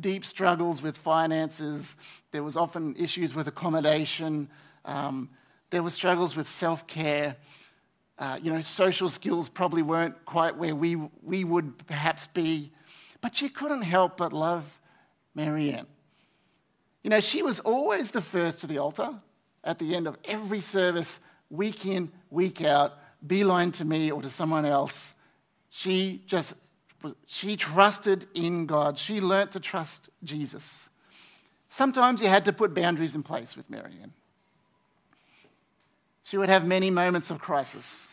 deep 0.00 0.24
struggles 0.24 0.82
with 0.82 0.96
finances. 0.96 1.94
There 2.32 2.42
was 2.42 2.56
often 2.56 2.96
issues 2.96 3.32
with 3.32 3.46
accommodation. 3.46 4.50
Um, 4.84 5.30
there 5.70 5.84
were 5.84 5.90
struggles 5.90 6.34
with 6.34 6.48
self-care. 6.48 7.36
Uh, 8.18 8.40
you 8.42 8.52
know, 8.52 8.60
social 8.60 9.08
skills 9.08 9.48
probably 9.48 9.82
weren't 9.82 10.24
quite 10.24 10.56
where 10.56 10.74
we, 10.74 10.96
we 11.22 11.44
would 11.44 11.86
perhaps 11.86 12.26
be. 12.26 12.72
But 13.20 13.36
she 13.36 13.48
couldn't 13.48 13.82
help 13.82 14.16
but 14.16 14.32
love 14.32 14.80
Marianne. 15.36 15.86
You 17.04 17.10
know, 17.10 17.20
she 17.20 17.44
was 17.44 17.60
always 17.60 18.10
the 18.10 18.20
first 18.20 18.62
to 18.62 18.66
the 18.66 18.78
altar 18.78 19.14
at 19.62 19.78
the 19.78 19.94
end 19.94 20.08
of 20.08 20.18
every 20.24 20.60
service, 20.60 21.20
week 21.50 21.86
in, 21.86 22.10
week 22.30 22.64
out, 22.64 22.94
beeline 23.26 23.72
to 23.72 23.84
me 23.84 24.10
or 24.10 24.22
to 24.22 24.30
someone 24.30 24.64
else. 24.64 25.14
She 25.70 26.22
just 26.26 26.54
she 27.26 27.56
trusted 27.56 28.26
in 28.34 28.66
God. 28.66 28.98
She 28.98 29.20
learnt 29.20 29.52
to 29.52 29.60
trust 29.60 30.08
Jesus. 30.22 30.88
Sometimes 31.68 32.22
you 32.22 32.28
had 32.28 32.44
to 32.46 32.52
put 32.52 32.72
boundaries 32.72 33.14
in 33.14 33.22
place 33.22 33.56
with 33.56 33.68
Marianne. 33.68 34.12
She 36.22 36.38
would 36.38 36.48
have 36.48 36.66
many 36.66 36.90
moments 36.90 37.30
of 37.30 37.40
crisis. 37.40 38.08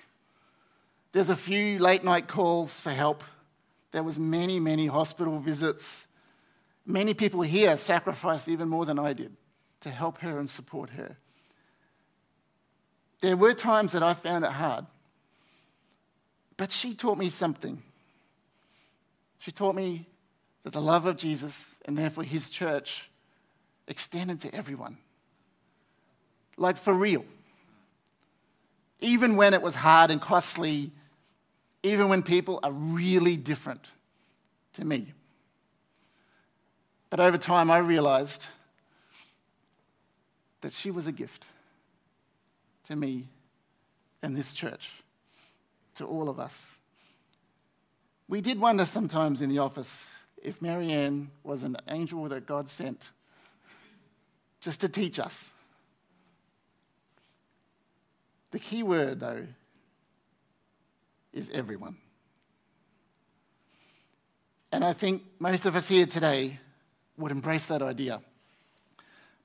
There's 1.12 1.30
a 1.30 1.36
few 1.36 1.80
late 1.80 2.04
night 2.04 2.28
calls 2.28 2.82
for 2.82 2.90
help. 2.90 3.24
There 3.92 4.04
was 4.04 4.18
many, 4.18 4.60
many 4.60 4.88
hospital 4.88 5.40
visits. 5.40 6.08
Many 6.86 7.14
people 7.14 7.42
here 7.42 7.78
sacrificed 7.78 8.50
even 8.50 8.68
more 8.68 8.86
than 8.86 8.98
I 9.00 9.14
did 9.14 9.36
to 9.82 9.90
help 9.90 10.20
her 10.20 10.38
and 10.38 10.50
support 10.50 10.92
her. 10.92 11.18
There 13.22 13.38
were 13.38 13.54
times 13.54 13.92
that 13.92 14.04
I 14.04 14.14
found 14.14 14.44
it 14.44 14.52
hard. 14.52 14.86
But 16.62 16.72
she 16.72 16.94
taught 16.94 17.18
me 17.18 17.30
something. 17.30 17.82
She 19.40 19.52
taught 19.52 19.74
me 19.74 20.06
that 20.62 20.74
the 20.74 20.80
love 20.80 21.08
of 21.08 21.18
Jesus 21.18 21.74
and 21.86 21.98
therefore 21.98 22.24
his 22.24 22.52
church 22.52 23.10
extended 23.88 24.42
to 24.42 24.54
everyone. 24.54 25.00
Like 26.58 26.78
for 26.78 26.94
real. 26.94 27.26
Even 29.00 29.38
when 29.38 29.56
it 29.56 29.64
was 29.64 29.74
hard 29.74 30.12
and 30.12 30.22
costly, 30.22 30.92
even 31.82 32.10
when 32.10 32.22
people 32.22 32.60
are 32.62 32.72
really 32.72 33.38
different 33.38 33.88
to 34.74 34.86
me. 34.86 35.14
But 37.10 37.20
over 37.20 37.40
time, 37.40 37.72
I 37.72 37.80
realized 37.80 38.46
that 40.62 40.74
she 40.74 40.92
was 40.92 41.08
a 41.08 41.12
gift 41.12 41.48
to 42.86 42.96
me 42.96 43.30
and 44.22 44.38
this 44.38 44.54
church, 44.54 45.01
to 45.96 46.06
all 46.06 46.30
of 46.30 46.40
us. 46.40 46.76
We 48.28 48.42
did 48.42 48.60
wonder 48.60 48.86
sometimes 48.86 49.42
in 49.42 49.50
the 49.50 49.60
office 49.60 50.10
if 50.42 50.62
Marianne 50.62 51.30
was 51.44 51.64
an 51.64 51.78
angel 51.88 52.28
that 52.30 52.46
God 52.46 52.70
sent 52.70 53.12
just 54.62 54.82
to 54.82 54.90
teach 54.90 55.20
us. 55.20 55.54
The 58.52 58.60
key 58.60 58.84
word, 58.84 59.20
though, 59.20 59.48
is 61.34 61.50
everyone. 61.50 61.98
And 64.72 64.84
I 64.84 64.94
think 64.94 65.24
most 65.40 65.66
of 65.66 65.76
us 65.76 65.88
here 65.88 66.06
today 66.06 66.60
would 67.18 67.32
embrace 67.32 67.66
that 67.68 67.82
idea. 67.82 68.22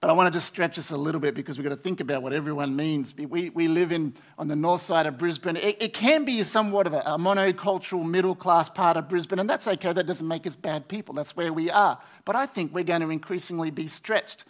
But 0.07 0.13
I 0.13 0.15
want 0.15 0.33
to 0.33 0.37
just 0.37 0.47
stretch 0.47 0.77
this 0.77 0.93
a 0.93 0.97
little 0.97 1.21
bit 1.21 1.35
because 1.35 1.59
we've 1.59 1.69
got 1.69 1.75
to 1.75 1.83
think 1.83 1.99
about 1.99 2.23
what 2.23 2.33
everyone 2.33 2.77
means. 2.77 3.13
We, 3.17 3.51
we 3.51 3.67
live 3.67 3.91
in, 3.91 4.15
on 4.39 4.47
the 4.47 4.55
north 4.55 4.83
side 4.83 5.05
of 5.05 5.19
Brisbane. 5.19 5.57
It, 5.57 5.83
it 5.83 5.95
can 5.95 6.25
be 6.25 6.45
somewhat 6.45 6.87
of 6.87 6.93
a, 6.93 7.01
a 7.01 7.19
monocultural, 7.19 8.09
middle 8.09 8.37
class 8.37 8.69
part 8.69 8.97
of 8.97 9.09
Brisbane, 9.09 9.41
and 9.41 9.51
that's 9.51 9.67
okay. 9.67 9.93
That 9.93 10.07
doesn't 10.07 10.29
make 10.29 10.47
us 10.47 10.55
bad 10.55 10.87
people. 10.87 11.13
That's 11.13 11.35
where 11.35 11.53
we 11.53 11.71
are. 11.71 11.99
But 12.25 12.37
I 12.37 12.47
think 12.47 12.73
we're 12.73 12.85
going 12.85 13.01
to 13.01 13.11
increasingly 13.11 13.73
be 13.73 13.89
stretched. 13.89 14.45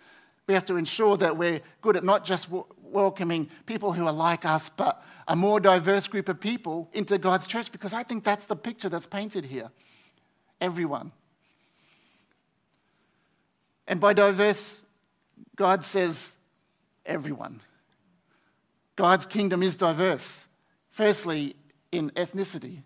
We 0.46 0.52
have 0.52 0.66
to 0.66 0.76
ensure 0.76 1.16
that 1.16 1.38
we're 1.38 1.62
good 1.80 1.96
at 1.96 2.04
not 2.04 2.26
just 2.26 2.48
w- 2.48 2.66
welcoming 2.82 3.48
people 3.64 3.94
who 3.94 4.06
are 4.06 4.12
like 4.12 4.44
us, 4.44 4.68
but 4.68 5.02
a 5.26 5.34
more 5.34 5.58
diverse 5.58 6.06
group 6.06 6.28
of 6.28 6.38
people 6.38 6.90
into 6.92 7.16
God's 7.16 7.46
church 7.46 7.72
because 7.72 7.94
I 7.94 8.02
think 8.02 8.24
that's 8.24 8.44
the 8.44 8.56
picture 8.56 8.90
that's 8.90 9.06
painted 9.06 9.46
here. 9.46 9.70
Everyone. 10.60 11.12
And 13.88 14.00
by 14.00 14.12
diverse, 14.12 14.84
God 15.56 15.84
says 15.84 16.34
everyone. 17.04 17.60
God's 18.96 19.26
kingdom 19.26 19.62
is 19.62 19.76
diverse. 19.76 20.48
Firstly, 20.90 21.56
in 21.92 22.10
ethnicity. 22.10 22.82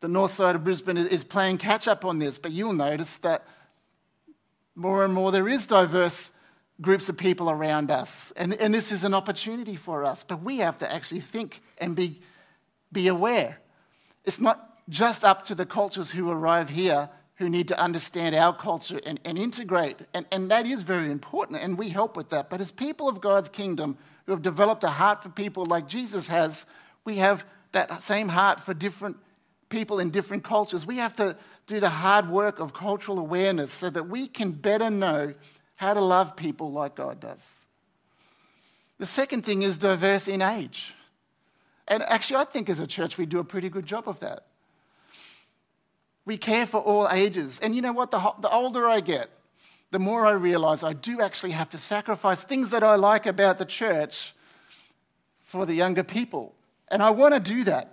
The 0.00 0.08
north 0.08 0.30
side 0.30 0.54
of 0.54 0.64
Brisbane 0.64 0.96
is 0.96 1.24
playing 1.24 1.58
catch 1.58 1.88
up 1.88 2.04
on 2.04 2.18
this, 2.18 2.38
but 2.38 2.52
you'll 2.52 2.72
notice 2.72 3.16
that 3.18 3.44
more 4.74 5.04
and 5.04 5.12
more 5.14 5.32
there 5.32 5.48
is 5.48 5.66
diverse 5.66 6.30
groups 6.80 7.08
of 7.08 7.16
people 7.16 7.50
around 7.50 7.90
us. 7.90 8.32
And, 8.36 8.54
and 8.54 8.74
this 8.74 8.92
is 8.92 9.04
an 9.04 9.14
opportunity 9.14 9.76
for 9.76 10.04
us, 10.04 10.22
but 10.22 10.42
we 10.42 10.58
have 10.58 10.78
to 10.78 10.92
actually 10.92 11.20
think 11.20 11.62
and 11.78 11.96
be, 11.96 12.20
be 12.92 13.08
aware. 13.08 13.58
It's 14.24 14.40
not 14.40 14.78
just 14.88 15.24
up 15.24 15.46
to 15.46 15.54
the 15.54 15.66
cultures 15.66 16.10
who 16.10 16.30
arrive 16.30 16.68
here 16.68 17.08
who 17.36 17.48
need 17.48 17.68
to 17.68 17.78
understand 17.78 18.34
our 18.34 18.54
culture 18.54 19.00
and, 19.04 19.20
and 19.24 19.38
integrate. 19.38 19.98
And, 20.14 20.26
and 20.32 20.50
that 20.50 20.66
is 20.66 20.82
very 20.82 21.10
important, 21.10 21.62
and 21.62 21.76
we 21.76 21.90
help 21.90 22.16
with 22.16 22.30
that. 22.30 22.48
But 22.50 22.60
as 22.60 22.72
people 22.72 23.08
of 23.08 23.20
God's 23.20 23.48
kingdom 23.48 23.98
who 24.24 24.32
have 24.32 24.42
developed 24.42 24.84
a 24.84 24.88
heart 24.88 25.22
for 25.22 25.28
people 25.28 25.66
like 25.66 25.86
Jesus 25.86 26.28
has, 26.28 26.64
we 27.04 27.16
have 27.16 27.44
that 27.72 28.02
same 28.02 28.28
heart 28.28 28.60
for 28.60 28.72
different 28.72 29.16
people 29.68 29.98
in 29.98 30.10
different 30.10 30.44
cultures. 30.44 30.86
We 30.86 30.96
have 30.96 31.14
to 31.16 31.36
do 31.66 31.78
the 31.80 31.90
hard 31.90 32.30
work 32.30 32.58
of 32.58 32.72
cultural 32.72 33.18
awareness 33.18 33.70
so 33.72 33.90
that 33.90 34.08
we 34.08 34.28
can 34.28 34.52
better 34.52 34.88
know 34.88 35.34
how 35.74 35.92
to 35.92 36.00
love 36.00 36.36
people 36.36 36.72
like 36.72 36.94
God 36.94 37.20
does. 37.20 37.44
The 38.98 39.06
second 39.06 39.44
thing 39.44 39.62
is 39.62 39.76
diverse 39.76 40.26
in 40.26 40.40
age. 40.40 40.94
And 41.86 42.02
actually, 42.02 42.36
I 42.36 42.44
think 42.44 42.70
as 42.70 42.80
a 42.80 42.86
church, 42.86 43.18
we 43.18 43.26
do 43.26 43.38
a 43.38 43.44
pretty 43.44 43.68
good 43.68 43.84
job 43.84 44.08
of 44.08 44.20
that. 44.20 44.46
We 46.26 46.36
care 46.36 46.66
for 46.66 46.78
all 46.78 47.08
ages. 47.08 47.58
And 47.60 47.74
you 47.74 47.80
know 47.80 47.92
what? 47.92 48.10
The, 48.10 48.32
the 48.40 48.50
older 48.50 48.86
I 48.88 49.00
get, 49.00 49.30
the 49.92 49.98
more 49.98 50.26
I 50.26 50.32
realize 50.32 50.82
I 50.82 50.92
do 50.92 51.22
actually 51.22 51.52
have 51.52 51.70
to 51.70 51.78
sacrifice 51.78 52.42
things 52.42 52.70
that 52.70 52.82
I 52.82 52.96
like 52.96 53.24
about 53.24 53.58
the 53.58 53.64
church 53.64 54.34
for 55.40 55.64
the 55.64 55.74
younger 55.74 56.02
people. 56.02 56.54
And 56.88 57.02
I 57.02 57.10
want 57.10 57.32
to 57.32 57.40
do 57.40 57.64
that. 57.64 57.92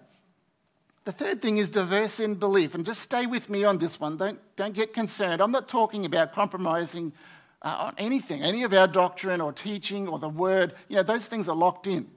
The 1.05 1.11
third 1.11 1.41
thing 1.41 1.57
is 1.57 1.69
diverse 1.69 2.19
in 2.19 2.35
belief. 2.35 2.73
And 2.73 2.85
just 2.85 3.01
stay 3.01 3.27
with 3.27 3.49
me 3.49 3.63
on 3.63 3.77
this 3.77 3.99
one. 3.99 4.17
Don't, 4.17 4.39
don't 4.55 4.73
get 4.73 4.93
concerned. 4.93 5.41
I'm 5.41 5.51
not 5.51 5.67
talking 5.67 6.05
about 6.05 6.33
compromising 6.33 7.13
uh, 7.61 7.75
on 7.79 7.95
anything, 7.97 8.41
any 8.41 8.63
of 8.63 8.73
our 8.73 8.87
doctrine 8.87 9.41
or 9.41 9.53
teaching 9.53 10.07
or 10.07 10.17
the 10.17 10.29
word. 10.29 10.73
You 10.87 10.95
know, 10.95 11.03
those 11.03 11.27
things 11.27 11.47
are 11.47 11.55
locked 11.55 11.87
in. 11.87 12.09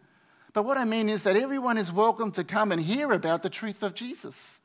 But 0.54 0.64
what 0.64 0.78
I 0.78 0.84
mean 0.84 1.10
is 1.10 1.24
that 1.24 1.36
everyone 1.36 1.76
is 1.76 1.92
welcome 1.92 2.32
to 2.32 2.44
come 2.44 2.72
and 2.72 2.80
hear 2.80 3.12
about 3.12 3.42
the 3.42 3.50
truth 3.50 3.82
of 3.82 3.94
Jesus. 3.94 4.58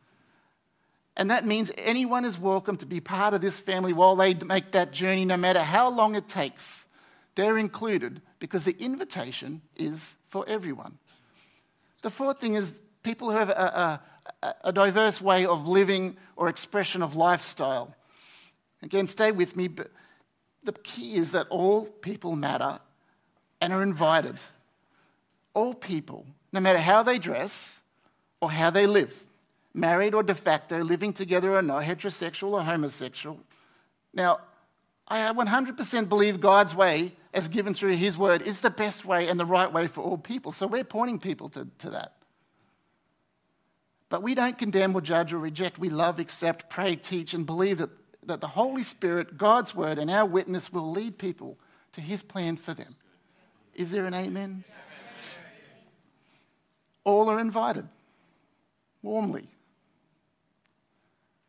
And 1.17 1.29
that 1.29 1.45
means 1.45 1.71
anyone 1.77 2.25
is 2.25 2.39
welcome 2.39 2.77
to 2.77 2.85
be 2.85 2.99
part 2.99 3.33
of 3.33 3.41
this 3.41 3.59
family 3.59 3.93
while 3.93 4.15
they 4.15 4.33
make 4.33 4.71
that 4.71 4.91
journey, 4.91 5.25
no 5.25 5.37
matter 5.37 5.61
how 5.61 5.89
long 5.89 6.15
it 6.15 6.27
takes. 6.27 6.85
They're 7.35 7.57
included 7.57 8.21
because 8.39 8.63
the 8.63 8.75
invitation 8.79 9.61
is 9.75 10.15
for 10.25 10.45
everyone. 10.47 10.97
The 12.01 12.09
fourth 12.09 12.39
thing 12.39 12.55
is 12.55 12.73
people 13.03 13.29
who 13.29 13.37
have 13.37 13.49
a, 13.49 14.01
a, 14.41 14.55
a 14.65 14.73
diverse 14.73 15.21
way 15.21 15.45
of 15.45 15.67
living 15.67 16.17
or 16.35 16.47
expression 16.47 17.03
of 17.03 17.15
lifestyle. 17.15 17.93
Again, 18.81 19.07
stay 19.07 19.31
with 19.31 19.55
me, 19.55 19.67
but 19.67 19.91
the 20.63 20.73
key 20.73 21.15
is 21.15 21.31
that 21.31 21.47
all 21.49 21.85
people 21.85 22.35
matter 22.35 22.79
and 23.59 23.73
are 23.73 23.83
invited. 23.83 24.37
All 25.53 25.73
people, 25.73 26.25
no 26.53 26.59
matter 26.59 26.79
how 26.79 27.03
they 27.03 27.19
dress 27.19 27.79
or 28.39 28.49
how 28.49 28.69
they 28.69 28.87
live 28.87 29.25
married 29.73 30.13
or 30.13 30.23
de 30.23 30.33
facto, 30.33 30.81
living 30.81 31.13
together 31.13 31.55
or 31.55 31.61
not, 31.61 31.83
heterosexual 31.83 32.53
or 32.53 32.63
homosexual. 32.63 33.39
Now, 34.13 34.39
I 35.07 35.31
100% 35.31 36.09
believe 36.09 36.39
God's 36.39 36.75
way, 36.75 37.13
as 37.33 37.47
given 37.47 37.73
through 37.73 37.95
His 37.95 38.17
word, 38.17 38.41
is 38.41 38.61
the 38.61 38.69
best 38.69 39.05
way 39.05 39.27
and 39.27 39.39
the 39.39 39.45
right 39.45 39.71
way 39.71 39.87
for 39.87 40.01
all 40.01 40.17
people. 40.17 40.51
So 40.51 40.67
we're 40.67 40.83
pointing 40.83 41.19
people 41.19 41.49
to, 41.49 41.67
to 41.79 41.89
that. 41.91 42.13
But 44.09 44.23
we 44.23 44.35
don't 44.35 44.57
condemn 44.57 44.93
or 44.93 45.01
judge 45.01 45.31
or 45.31 45.39
reject. 45.39 45.79
We 45.79 45.89
love, 45.89 46.19
accept, 46.19 46.69
pray, 46.69 46.95
teach, 46.95 47.33
and 47.33 47.45
believe 47.45 47.77
that 47.77 47.89
that 48.23 48.41
the 48.41 48.47
Holy 48.47 48.83
Spirit, 48.83 49.37
God's 49.37 49.75
word, 49.75 49.97
and 49.97 50.09
our 50.09 50.25
witness 50.25 50.71
will 50.71 50.91
lead 50.91 51.17
people 51.17 51.57
to 51.93 52.01
his 52.01 52.21
plan 52.21 52.57
for 52.57 52.73
them. 52.73 52.95
Is 53.73 53.91
there 53.91 54.05
an 54.05 54.13
amen? 54.13 54.63
All 57.03 57.29
are 57.29 57.39
invited 57.39 57.87
warmly. 59.01 59.47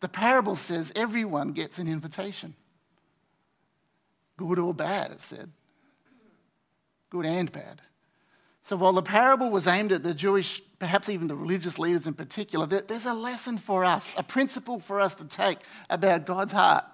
The 0.03 0.09
parable 0.09 0.57
says 0.57 0.93
everyone 0.97 1.53
gets 1.53 1.79
an 1.79 1.87
invitation. 1.87 2.55
Good 4.37 4.59
or 4.59 4.75
bad, 4.75 5.13
it 5.13 5.23
said. 5.23 5.49
Good 7.09 7.25
and 7.25 7.51
bad. 7.53 7.81
So 8.65 8.77
while 8.77 8.95
the 8.95 9.03
parable 9.03 9.51
was 9.51 9.69
aimed 9.69 9.93
at 9.93 10.03
the 10.03 10.13
Jewish, 10.13 10.61
perhaps 10.81 11.09
even 11.09 11.29
the 11.29 11.37
religious 11.37 11.79
leaders 11.79 12.09
in 12.09 12.15
particular, 12.15 12.67
there's 12.67 13.07
a 13.07 13.15
lesson 13.15 13.59
for 13.59 13.85
us, 13.85 14.13
a 14.19 14.25
principle 14.25 14.81
for 14.81 15.01
us 15.01 15.15
to 15.17 15.25
take 15.25 15.59
about 15.89 16.27
God's 16.27 16.53
heart 16.53 16.85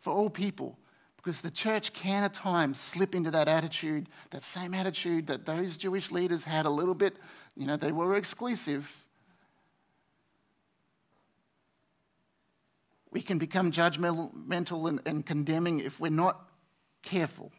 for 0.00 0.14
all 0.14 0.30
people. 0.30 0.78
Because 1.18 1.42
the 1.42 1.50
church 1.50 1.92
can 1.92 2.24
at 2.24 2.32
times 2.32 2.80
slip 2.80 3.14
into 3.14 3.30
that 3.30 3.46
attitude, 3.46 4.08
that 4.30 4.42
same 4.42 4.72
attitude 4.72 5.26
that 5.26 5.44
those 5.44 5.76
Jewish 5.76 6.10
leaders 6.10 6.44
had 6.44 6.64
a 6.64 6.70
little 6.70 6.94
bit, 6.94 7.14
you 7.56 7.66
know, 7.66 7.76
they 7.76 7.92
were 7.92 8.16
exclusive. 8.16 9.04
We 13.12 13.22
can 13.22 13.38
become 13.38 13.70
judgmental 13.70 14.88
and, 14.88 15.00
and 15.06 15.24
condemning 15.24 15.80
if 15.80 16.00
we're 16.00 16.10
not 16.10 16.48
careful. 17.02 17.52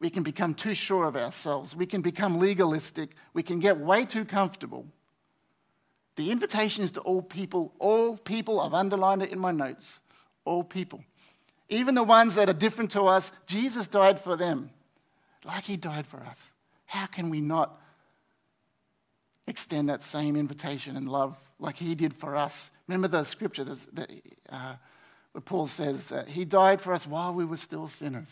We 0.00 0.10
can 0.10 0.22
become 0.22 0.54
too 0.54 0.74
sure 0.74 1.04
of 1.04 1.14
ourselves. 1.14 1.76
We 1.76 1.86
can 1.86 2.00
become 2.00 2.38
legalistic. 2.38 3.10
We 3.32 3.42
can 3.42 3.60
get 3.60 3.78
way 3.78 4.04
too 4.04 4.24
comfortable. 4.24 4.86
The 6.16 6.30
invitation 6.30 6.84
is 6.84 6.92
to 6.92 7.00
all 7.00 7.22
people. 7.22 7.74
All 7.78 8.16
people, 8.16 8.60
I've 8.60 8.74
underlined 8.74 9.22
it 9.22 9.30
in 9.30 9.38
my 9.38 9.50
notes. 9.50 10.00
All 10.44 10.64
people. 10.64 11.04
Even 11.68 11.94
the 11.94 12.02
ones 12.02 12.34
that 12.34 12.48
are 12.48 12.54
different 12.54 12.90
to 12.92 13.02
us, 13.04 13.30
Jesus 13.46 13.88
died 13.88 14.20
for 14.20 14.36
them 14.36 14.70
like 15.44 15.64
he 15.64 15.76
died 15.76 16.06
for 16.06 16.20
us. 16.20 16.52
How 16.86 17.06
can 17.06 17.30
we 17.30 17.40
not 17.40 17.80
extend 19.46 19.88
that 19.88 20.02
same 20.02 20.36
invitation 20.36 20.96
and 20.96 21.08
love 21.08 21.36
like 21.58 21.76
he 21.76 21.94
did 21.94 22.14
for 22.14 22.36
us? 22.36 22.70
Remember 22.88 23.08
the 23.08 23.24
scripture 23.24 23.64
that, 23.64 24.10
uh, 24.48 24.74
where 25.34 25.42
Paul 25.42 25.66
says 25.66 26.06
that 26.06 26.28
he 26.28 26.44
died 26.44 26.80
for 26.80 26.92
us 26.92 27.08
while 27.08 27.34
we 27.34 27.44
were 27.44 27.56
still 27.56 27.88
sinners. 27.88 28.28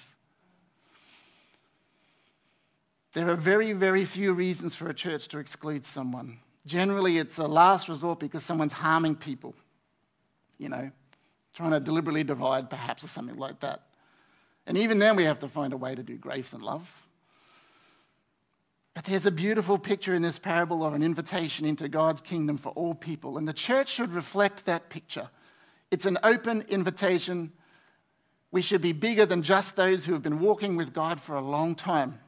There 3.13 3.29
are 3.29 3.35
very, 3.35 3.73
very 3.73 4.05
few 4.05 4.33
reasons 4.33 4.77
for 4.77 4.89
a 4.89 4.95
church 4.95 5.27
to 5.29 5.41
exclude 5.41 5.85
someone. 5.85 6.39
Generally, 6.65 7.19
it's 7.19 7.39
a 7.39 7.49
last 7.49 7.89
resort 7.89 8.21
because 8.21 8.45
someone's 8.45 8.73
harming 8.73 9.17
people, 9.17 9.53
you 10.59 10.69
know, 10.69 10.93
trying 11.55 11.73
to 11.73 11.81
deliberately 11.81 12.23
divide, 12.23 12.71
perhaps, 12.71 13.03
or 13.03 13.09
something 13.09 13.37
like 13.37 13.59
that. 13.61 13.83
And 14.69 14.79
even 14.79 15.01
then, 15.01 15.17
we 15.17 15.25
have 15.25 15.41
to 15.41 15.49
find 15.49 15.73
a 15.73 15.77
way 15.77 15.97
to 15.97 16.05
do 16.05 16.17
grace 16.17 16.53
and 16.53 16.63
love. 16.63 17.05
But 18.95 19.03
there's 19.07 19.27
a 19.27 19.33
beautiful 19.33 19.77
picture 19.77 20.15
in 20.15 20.23
this 20.23 20.39
parable 20.39 20.85
of 20.85 20.95
an 20.95 21.03
invitation 21.03 21.67
into 21.67 21.89
God's 21.89 22.21
kingdom 22.21 22.59
for 22.59 22.69
all 22.71 22.95
people, 22.95 23.39
and 23.39 23.49
the 23.49 23.53
church 23.53 23.89
should 23.89 24.13
reflect 24.13 24.67
that 24.67 24.89
picture. 24.89 25.31
It's 25.93 26.07
an 26.07 26.17
open 26.23 26.63
invitation. 26.71 27.53
We 28.51 28.63
should 28.63 28.81
be 28.81 28.93
bigger 28.93 29.27
than 29.27 29.43
just 29.43 29.77
those 29.77 30.07
who 30.07 30.15
have 30.15 30.23
been 30.23 30.41
walking 30.41 30.75
with 30.75 30.95
God 30.95 31.21
for 31.21 31.37
a 31.37 31.41
long 31.43 31.75
time. 31.75 32.19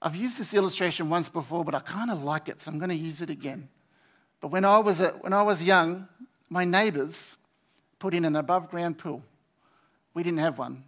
I've 0.00 0.16
used 0.16 0.38
this 0.38 0.54
illustration 0.54 1.10
once 1.10 1.28
before, 1.28 1.66
but 1.66 1.74
I 1.74 1.80
kind 1.80 2.10
of 2.10 2.24
like 2.24 2.48
it, 2.48 2.62
so 2.62 2.70
I'm 2.70 2.78
going 2.78 2.88
to 2.88 2.96
use 2.96 3.20
it 3.20 3.28
again. 3.28 3.68
But 4.40 4.48
when 4.48 4.64
I 4.64 4.78
was, 4.78 5.00
a, 5.00 5.10
when 5.20 5.34
I 5.34 5.42
was 5.42 5.62
young, 5.62 6.08
my 6.48 6.64
neighbours 6.64 7.36
put 7.98 8.14
in 8.14 8.24
an 8.24 8.34
above 8.36 8.70
ground 8.70 8.96
pool. 8.96 9.22
We 10.14 10.22
didn't 10.22 10.38
have 10.38 10.56
one. 10.56 10.84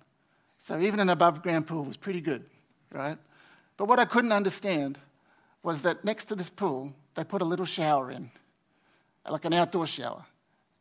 So 0.58 0.80
even 0.80 1.00
an 1.00 1.10
above 1.10 1.42
ground 1.42 1.66
pool 1.66 1.84
was 1.84 1.98
pretty 1.98 2.22
good, 2.22 2.46
right? 2.90 3.18
But 3.76 3.88
what 3.88 3.98
I 3.98 4.06
couldn't 4.06 4.32
understand 4.32 4.98
was 5.62 5.82
that 5.82 6.02
next 6.02 6.26
to 6.26 6.34
this 6.34 6.48
pool, 6.48 6.94
they 7.14 7.24
put 7.24 7.42
a 7.42 7.44
little 7.44 7.66
shower 7.66 8.10
in, 8.10 8.30
like 9.28 9.44
an 9.44 9.52
outdoor 9.52 9.86
shower. 9.86 10.24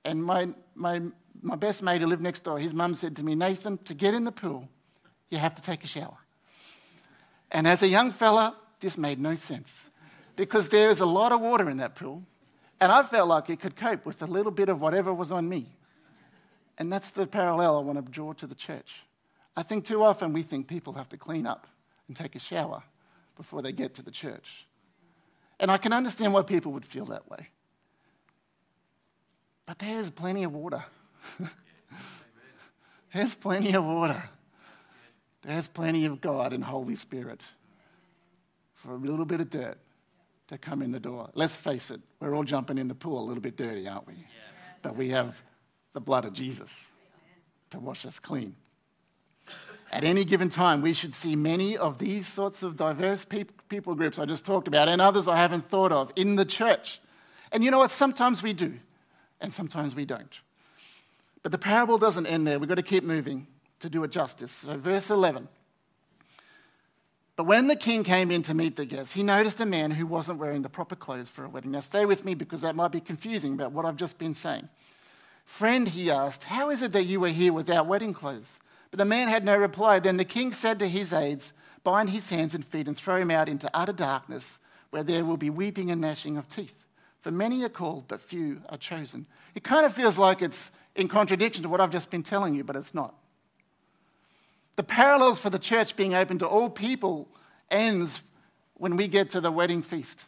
And 0.03 0.23
my, 0.23 0.49
my, 0.75 1.01
my 1.41 1.55
best 1.55 1.83
mate 1.83 2.01
who 2.01 2.07
lived 2.07 2.21
next 2.21 2.43
door, 2.43 2.59
his 2.59 2.73
mum 2.73 2.95
said 2.95 3.15
to 3.17 3.23
me, 3.23 3.35
Nathan, 3.35 3.77
to 3.79 3.93
get 3.93 4.13
in 4.13 4.23
the 4.23 4.31
pool, 4.31 4.67
you 5.29 5.37
have 5.37 5.55
to 5.55 5.61
take 5.61 5.83
a 5.83 5.87
shower. 5.87 6.17
And 7.51 7.67
as 7.67 7.83
a 7.83 7.87
young 7.87 8.11
fella, 8.11 8.55
this 8.79 8.97
made 8.97 9.19
no 9.19 9.35
sense 9.35 9.83
because 10.35 10.69
there 10.69 10.89
is 10.89 10.99
a 10.99 11.05
lot 11.05 11.31
of 11.31 11.41
water 11.41 11.69
in 11.69 11.77
that 11.77 11.95
pool, 11.95 12.23
and 12.79 12.91
I 12.91 13.03
felt 13.03 13.27
like 13.27 13.49
it 13.49 13.59
could 13.59 13.75
cope 13.75 14.05
with 14.05 14.21
a 14.21 14.25
little 14.25 14.51
bit 14.51 14.69
of 14.69 14.81
whatever 14.81 15.13
was 15.13 15.31
on 15.31 15.47
me. 15.47 15.67
And 16.77 16.91
that's 16.91 17.11
the 17.11 17.27
parallel 17.27 17.77
I 17.77 17.81
want 17.81 18.03
to 18.03 18.11
draw 18.11 18.33
to 18.33 18.47
the 18.47 18.55
church. 18.55 19.03
I 19.55 19.63
think 19.63 19.85
too 19.85 20.03
often 20.03 20.33
we 20.33 20.41
think 20.41 20.67
people 20.67 20.93
have 20.93 21.09
to 21.09 21.17
clean 21.17 21.45
up 21.45 21.67
and 22.07 22.15
take 22.15 22.35
a 22.35 22.39
shower 22.39 22.81
before 23.35 23.61
they 23.61 23.71
get 23.71 23.93
to 23.95 24.01
the 24.01 24.11
church. 24.11 24.65
And 25.59 25.69
I 25.69 25.77
can 25.77 25.93
understand 25.93 26.33
why 26.33 26.41
people 26.41 26.71
would 26.71 26.85
feel 26.85 27.05
that 27.07 27.29
way. 27.29 27.49
But 29.65 29.79
there's 29.79 30.09
plenty 30.09 30.43
of 30.43 30.53
water. 30.53 30.83
there's 33.13 33.35
plenty 33.35 33.73
of 33.73 33.85
water. 33.85 34.21
There's 35.43 35.67
plenty 35.67 36.05
of 36.05 36.21
God 36.21 36.53
and 36.53 36.63
Holy 36.63 36.95
Spirit 36.95 37.43
for 38.73 38.93
a 38.93 38.97
little 38.97 39.25
bit 39.25 39.41
of 39.41 39.49
dirt 39.49 39.77
to 40.47 40.57
come 40.57 40.81
in 40.81 40.91
the 40.91 40.99
door. 40.99 41.29
Let's 41.33 41.55
face 41.55 41.91
it, 41.91 42.01
we're 42.19 42.35
all 42.35 42.43
jumping 42.43 42.77
in 42.77 42.87
the 42.87 42.95
pool 42.95 43.19
a 43.19 43.25
little 43.25 43.41
bit 43.41 43.55
dirty, 43.55 43.87
aren't 43.87 44.07
we? 44.07 44.15
But 44.81 44.95
we 44.95 45.09
have 45.09 45.41
the 45.93 46.01
blood 46.01 46.25
of 46.25 46.33
Jesus 46.33 46.87
to 47.69 47.79
wash 47.79 48.05
us 48.05 48.19
clean. 48.19 48.55
At 49.91 50.03
any 50.03 50.23
given 50.23 50.49
time, 50.49 50.81
we 50.81 50.93
should 50.93 51.13
see 51.13 51.35
many 51.35 51.77
of 51.77 51.97
these 51.97 52.25
sorts 52.25 52.63
of 52.63 52.77
diverse 52.77 53.25
people 53.25 53.95
groups 53.95 54.19
I 54.19 54.25
just 54.25 54.45
talked 54.45 54.67
about 54.67 54.87
and 54.87 55.01
others 55.01 55.27
I 55.27 55.37
haven't 55.37 55.69
thought 55.69 55.91
of 55.91 56.11
in 56.15 56.37
the 56.37 56.45
church. 56.45 57.01
And 57.51 57.63
you 57.63 57.71
know 57.71 57.79
what? 57.79 57.91
Sometimes 57.91 58.41
we 58.41 58.53
do, 58.53 58.79
and 59.41 59.53
sometimes 59.53 59.95
we 59.95 60.05
don't. 60.05 60.39
But 61.43 61.51
the 61.51 61.57
parable 61.57 61.97
doesn't 61.97 62.27
end 62.27 62.45
there. 62.47 62.59
We've 62.59 62.69
got 62.69 62.75
to 62.75 62.83
keep 62.83 63.03
moving 63.03 63.47
to 63.79 63.89
do 63.89 64.03
it 64.03 64.11
justice. 64.11 64.51
So, 64.51 64.77
verse 64.77 65.09
11. 65.09 65.47
But 67.35 67.45
when 67.45 67.67
the 67.67 67.75
king 67.75 68.03
came 68.03 68.29
in 68.29 68.43
to 68.43 68.53
meet 68.53 68.75
the 68.75 68.85
guests, 68.85 69.13
he 69.13 69.23
noticed 69.23 69.59
a 69.59 69.65
man 69.65 69.91
who 69.91 70.05
wasn't 70.05 70.37
wearing 70.37 70.61
the 70.61 70.69
proper 70.69 70.95
clothes 70.95 71.29
for 71.29 71.43
a 71.43 71.49
wedding. 71.49 71.71
Now, 71.71 71.79
stay 71.79 72.05
with 72.05 72.23
me 72.23 72.35
because 72.35 72.61
that 72.61 72.75
might 72.75 72.91
be 72.91 72.99
confusing 72.99 73.53
about 73.53 73.71
what 73.71 73.85
I've 73.85 73.95
just 73.95 74.19
been 74.19 74.35
saying. 74.35 74.69
Friend, 75.45 75.87
he 75.87 76.11
asked, 76.11 76.43
how 76.43 76.69
is 76.69 76.81
it 76.83 76.91
that 76.91 77.05
you 77.05 77.19
were 77.19 77.29
here 77.29 77.51
without 77.51 77.87
wedding 77.87 78.13
clothes? 78.13 78.59
But 78.91 78.99
the 78.99 79.05
man 79.05 79.27
had 79.27 79.43
no 79.43 79.57
reply. 79.57 79.99
Then 79.99 80.17
the 80.17 80.25
king 80.25 80.51
said 80.51 80.77
to 80.79 80.87
his 80.87 81.11
aides, 81.13 81.53
Bind 81.83 82.11
his 82.11 82.29
hands 82.29 82.53
and 82.53 82.63
feet 82.63 82.87
and 82.87 82.95
throw 82.95 83.15
him 83.15 83.31
out 83.31 83.49
into 83.49 83.69
utter 83.73 83.93
darkness, 83.93 84.59
where 84.91 85.03
there 85.03 85.25
will 85.25 85.37
be 85.37 85.49
weeping 85.49 85.89
and 85.89 85.99
gnashing 85.99 86.37
of 86.37 86.47
teeth. 86.47 86.85
For 87.21 87.31
many 87.31 87.63
are 87.63 87.69
called, 87.69 88.07
but 88.07 88.19
few 88.19 88.61
are 88.69 88.77
chosen. 88.77 89.27
It 89.55 89.63
kind 89.63 89.85
of 89.85 89.93
feels 89.93 90.17
like 90.17 90.41
it's 90.41 90.71
in 90.95 91.07
contradiction 91.07 91.63
to 91.63 91.69
what 91.69 91.79
I've 91.79 91.91
just 91.91 92.09
been 92.09 92.23
telling 92.23 92.55
you, 92.55 92.63
but 92.63 92.75
it's 92.75 92.93
not. 92.93 93.15
The 94.75 94.83
parallels 94.83 95.39
for 95.39 95.49
the 95.49 95.59
church 95.59 95.95
being 95.95 96.15
open 96.15 96.39
to 96.39 96.47
all 96.47 96.69
people 96.69 97.29
ends 97.69 98.21
when 98.73 98.97
we 98.97 99.07
get 99.07 99.29
to 99.31 99.41
the 99.41 99.51
wedding 99.51 99.83
feast. 99.83 100.25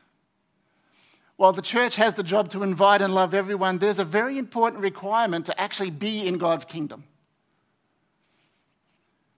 While 1.35 1.53
the 1.53 1.63
church 1.63 1.95
has 1.95 2.13
the 2.13 2.23
job 2.23 2.49
to 2.49 2.61
invite 2.61 3.01
and 3.01 3.15
love 3.15 3.33
everyone, 3.33 3.79
there's 3.79 3.97
a 3.97 4.05
very 4.05 4.37
important 4.37 4.83
requirement 4.83 5.47
to 5.47 5.59
actually 5.59 5.89
be 5.89 6.27
in 6.27 6.37
God's 6.37 6.63
kingdom. 6.63 7.05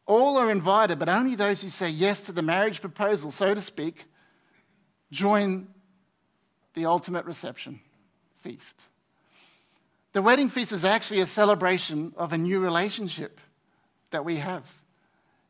All 0.05 0.37
are 0.37 0.51
invited, 0.51 0.99
but 0.99 1.07
only 1.07 1.35
those 1.35 1.61
who 1.61 1.69
say 1.69 1.89
yes 1.89 2.25
to 2.25 2.33
the 2.33 2.41
marriage 2.41 2.81
proposal, 2.81 3.31
so 3.31 3.53
to 3.53 3.61
speak, 3.61 4.05
join 5.09 5.67
the 6.75 6.85
ultimate 6.85 7.25
reception 7.25 7.79
feast. 8.37 8.83
The 10.13 10.21
wedding 10.21 10.49
feast 10.49 10.71
is 10.71 10.85
actually 10.85 11.21
a 11.21 11.25
celebration 11.25 12.13
of 12.15 12.31
a 12.31 12.37
new 12.37 12.59
relationship 12.59 13.41
that 14.11 14.23
we 14.23 14.37
have. 14.37 14.71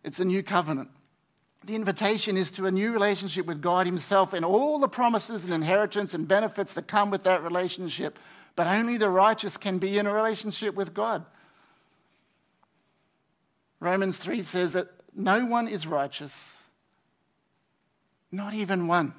It's 0.04 0.20
a 0.20 0.26
new 0.26 0.42
covenant. 0.42 0.90
The 1.66 1.76
invitation 1.76 2.38
is 2.38 2.52
to 2.52 2.68
a 2.68 2.72
new 2.72 2.94
relationship 2.94 3.46
with 3.46 3.62
God 3.62 3.86
Himself 3.86 4.34
and 4.34 4.46
all 4.46 4.80
the 4.80 4.88
promises 4.88 5.44
and 5.44 5.54
inheritance 5.54 6.14
and 6.14 6.28
benefits 6.28 6.74
that 6.74 6.88
come 6.88 7.10
with 7.10 7.24
that 7.24 7.44
relationship. 7.44 8.18
But 8.56 8.68
only 8.68 8.98
the 8.98 9.10
righteous 9.10 9.58
can 9.58 9.80
be 9.80 9.98
in 9.98 10.06
a 10.06 10.14
relationship 10.14 10.76
with 10.76 10.94
God. 10.94 11.26
Romans 13.80 14.18
3 14.18 14.42
says 14.42 14.74
that 14.74 14.88
no 15.16 15.46
one 15.46 15.68
is 15.68 15.86
righteous, 15.86 16.54
not 18.32 18.54
even 18.54 18.88
one. 18.88 19.14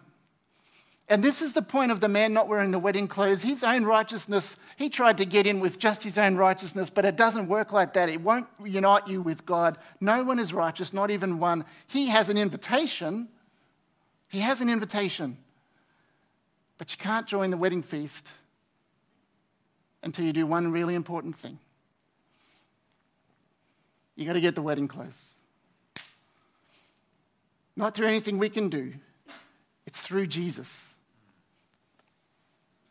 And 1.09 1.23
this 1.23 1.41
is 1.41 1.53
the 1.53 1.63
point 1.63 1.93
of 1.93 2.01
the 2.01 2.09
man 2.09 2.33
not 2.33 2.49
wearing 2.49 2.73
the 2.73 2.81
wedding 2.81 3.07
clothes. 3.07 3.43
His 3.43 3.63
own 3.63 3.85
righteousness, 3.85 4.57
he 4.77 4.89
tried 4.89 5.19
to 5.19 5.25
get 5.25 5.47
in 5.47 5.61
with 5.61 5.79
just 5.79 6.03
his 6.03 6.19
own 6.19 6.35
righteousness, 6.35 6.91
but 6.91 7.05
it 7.05 7.17
doesn't 7.17 7.47
work 7.49 7.73
like 7.73 7.93
that. 7.93 8.09
It 8.09 8.21
won't 8.21 8.49
unite 8.65 9.07
you 9.07 9.23
with 9.23 9.47
God. 9.47 9.79
No 10.01 10.25
one 10.25 10.41
is 10.41 10.53
righteous, 10.53 10.93
not 10.93 11.13
even 11.13 11.39
one. 11.39 11.65
He 11.87 12.09
has 12.09 12.29
an 12.29 12.37
invitation. 12.37 13.29
He 14.29 14.41
has 14.41 14.61
an 14.61 14.69
invitation. 14.69 15.37
But 16.77 16.91
you 16.91 16.99
can't 16.99 17.27
join 17.27 17.51
the 17.51 17.57
wedding 17.57 17.83
feast 17.83 18.33
until 20.03 20.25
you 20.25 20.33
do 20.33 20.47
one 20.47 20.73
really 20.73 20.95
important 20.95 21.37
thing 21.37 21.59
You 24.17 24.27
got 24.27 24.33
to 24.33 24.41
get 24.41 24.57
the 24.57 24.63
wedding 24.63 24.89
clothes. 24.89 25.35
Not 27.77 27.95
through 27.95 28.09
anything 28.09 28.39
we 28.39 28.49
can 28.49 28.69
do, 28.71 28.95
it's 29.87 30.01
through 30.01 30.27
Jesus. 30.27 30.96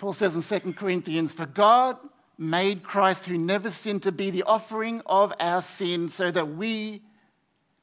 Paul 0.06 0.14
says 0.14 0.36
in 0.36 0.62
2 0.62 0.74
Corinthians, 0.74 1.34
For 1.34 1.48
God 1.48 1.98
made 2.38 2.84
Christ, 2.84 3.26
who 3.26 3.40
never 3.40 3.72
sinned, 3.72 4.04
to 4.04 4.12
be 4.12 4.30
the 4.30 4.44
offering 4.44 5.02
of 5.08 5.34
our 5.40 5.64
sin 5.64 6.10
so 6.10 6.30
that 6.30 6.48
we 6.48 7.02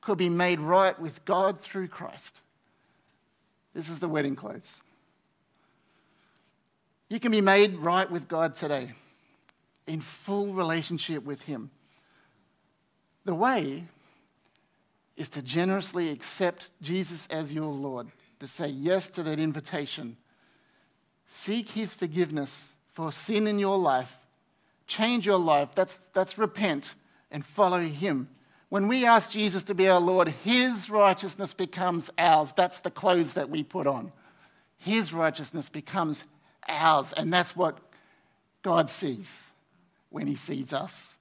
could 0.00 0.18
be 0.18 0.28
made 0.28 0.60
right 0.60 0.96
with 1.00 1.24
God 1.24 1.60
through 1.60 1.88
Christ. 1.88 2.40
This 3.74 3.88
is 3.88 3.98
the 3.98 4.08
wedding 4.08 4.36
clothes. 4.36 4.84
You 7.10 7.18
can 7.18 7.32
be 7.32 7.40
made 7.40 7.74
right 7.78 8.08
with 8.08 8.28
God 8.28 8.54
today 8.54 8.92
in 9.88 10.00
full 10.00 10.52
relationship 10.52 11.24
with 11.24 11.42
Him. 11.42 11.72
The 13.24 13.34
way 13.34 13.82
is 15.16 15.28
to 15.30 15.42
generously 15.42 16.10
accept 16.10 16.70
Jesus 16.82 17.26
as 17.32 17.52
your 17.52 17.72
Lord, 17.72 18.06
to 18.38 18.46
say 18.46 18.68
yes 18.68 19.10
to 19.10 19.24
that 19.24 19.40
invitation. 19.40 20.16
Seek 21.34 21.70
His 21.70 21.94
forgiveness 21.94 22.74
for 22.88 23.10
sin 23.10 23.46
in 23.46 23.58
your 23.58 23.78
life. 23.78 24.18
Change 24.86 25.24
your 25.24 25.38
life. 25.38 25.70
That's, 25.74 25.98
that's 26.12 26.36
repent 26.36 26.94
and 27.30 27.42
follow 27.42 27.80
Him. 27.80 28.28
When 28.68 28.86
we 28.86 29.06
ask 29.06 29.30
Jesus 29.30 29.64
to 29.64 29.74
be 29.74 29.88
our 29.88 29.98
Lord, 29.98 30.28
His 30.28 30.90
righteousness 30.90 31.54
becomes 31.54 32.10
ours. 32.18 32.52
That's 32.54 32.80
the 32.80 32.90
clothes 32.90 33.32
that 33.32 33.48
we 33.48 33.62
put 33.62 33.86
on. 33.86 34.12
His 34.76 35.14
righteousness 35.14 35.70
becomes 35.70 36.24
ours. 36.68 37.14
And 37.16 37.32
that's 37.32 37.56
what 37.56 37.78
God 38.62 38.90
sees 38.90 39.52
when 40.10 40.26
He 40.26 40.36
sees 40.36 40.74
us. 40.74 41.14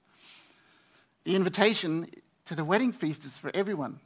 The 1.24 1.36
invitation 1.36 2.06
to 2.44 2.54
the 2.54 2.66
wedding 2.66 2.92
feast 2.92 3.24
is 3.24 3.38
for 3.38 3.50
everyone. 3.54 3.98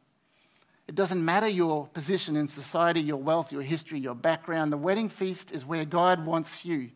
It 0.89 0.95
doesn't 0.95 1.25
matter 1.25 1.49
your 1.49 1.87
position 1.89 2.37
in 2.37 2.47
society, 2.47 3.01
your 3.01 3.17
wealth, 3.17 3.51
your 3.51 3.63
history, 3.63 3.99
your 3.99 4.15
background. 4.15 4.73
The 4.73 4.77
wedding 4.77 5.09
feast 5.09 5.51
is 5.51 5.65
where 5.65 5.85
God 5.85 6.25
wants 6.25 6.65
you. 6.65 6.91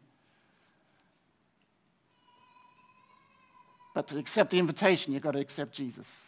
But 3.94 4.07
to 4.09 4.18
accept 4.18 4.50
the 4.50 4.59
invitation, 4.59 5.12
you've 5.12 5.22
got 5.22 5.33
to 5.33 5.40
accept 5.40 5.72
Jesus. 5.72 6.26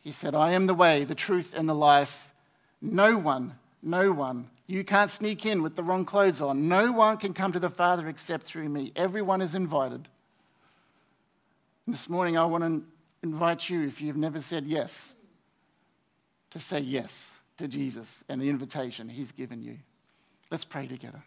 He 0.00 0.10
said, 0.10 0.34
I 0.34 0.52
am 0.52 0.66
the 0.66 0.74
way, 0.74 1.04
the 1.04 1.14
truth, 1.14 1.54
and 1.56 1.68
the 1.68 1.74
life. 1.74 2.34
No 2.82 3.16
one, 3.16 3.56
no 3.82 4.12
one, 4.12 4.50
you 4.66 4.82
can't 4.82 5.10
sneak 5.10 5.44
in 5.44 5.62
with 5.62 5.76
the 5.76 5.82
wrong 5.82 6.04
clothes 6.04 6.40
on. 6.40 6.68
No 6.68 6.92
one 6.92 7.18
can 7.18 7.34
come 7.34 7.52
to 7.52 7.58
the 7.58 7.70
Father 7.70 8.08
except 8.08 8.44
through 8.44 8.68
me. 8.68 8.92
Everyone 8.96 9.42
is 9.42 9.54
invited. 9.54 10.08
This 11.86 12.08
morning, 12.08 12.38
I 12.38 12.46
want 12.46 12.64
to 12.64 12.82
invite 13.22 13.68
you, 13.68 13.86
if 13.86 14.00
you've 14.00 14.16
never 14.16 14.40
said 14.40 14.64
yes, 14.64 15.14
to 16.54 16.60
say 16.60 16.78
yes 16.78 17.32
to 17.56 17.66
Jesus 17.66 18.22
and 18.28 18.40
the 18.40 18.48
invitation 18.48 19.08
he's 19.08 19.32
given 19.32 19.60
you. 19.60 19.76
Let's 20.52 20.64
pray 20.64 20.86
together. 20.86 21.20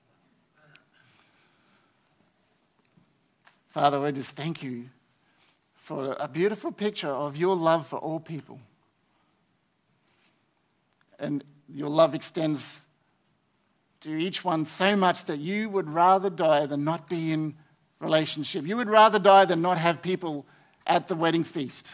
Father, 3.68 4.00
we 4.00 4.13
just 4.13 4.38
thank 4.38 4.63
you 4.63 4.86
for 5.76 6.16
a 6.18 6.30
beautiful 6.30 6.72
picture 6.72 7.10
of 7.10 7.36
your 7.36 7.58
love 7.58 7.88
for 7.88 8.00
all 8.00 8.22
people. 8.22 8.62
And 11.20 11.44
your 11.68 11.90
love 11.90 12.16
extends 12.16 12.86
to 14.02 14.16
each 14.16 14.46
one 14.46 14.66
so 14.66 14.96
much 14.96 15.26
that 15.26 15.40
you 15.40 15.70
would 15.70 15.90
rather 15.90 16.30
die 16.30 16.68
than 16.68 16.86
not 16.86 17.10
be 17.10 17.34
in 17.34 17.56
relationship. 18.00 18.66
You 18.66 18.78
would 18.78 18.90
rather 18.90 19.20
die 19.20 19.44
than 19.44 19.62
not 19.62 19.78
have 19.78 20.02
people 20.02 20.46
at 20.86 21.10
the 21.10 21.16
wedding 21.16 21.44
feast. 21.44 21.88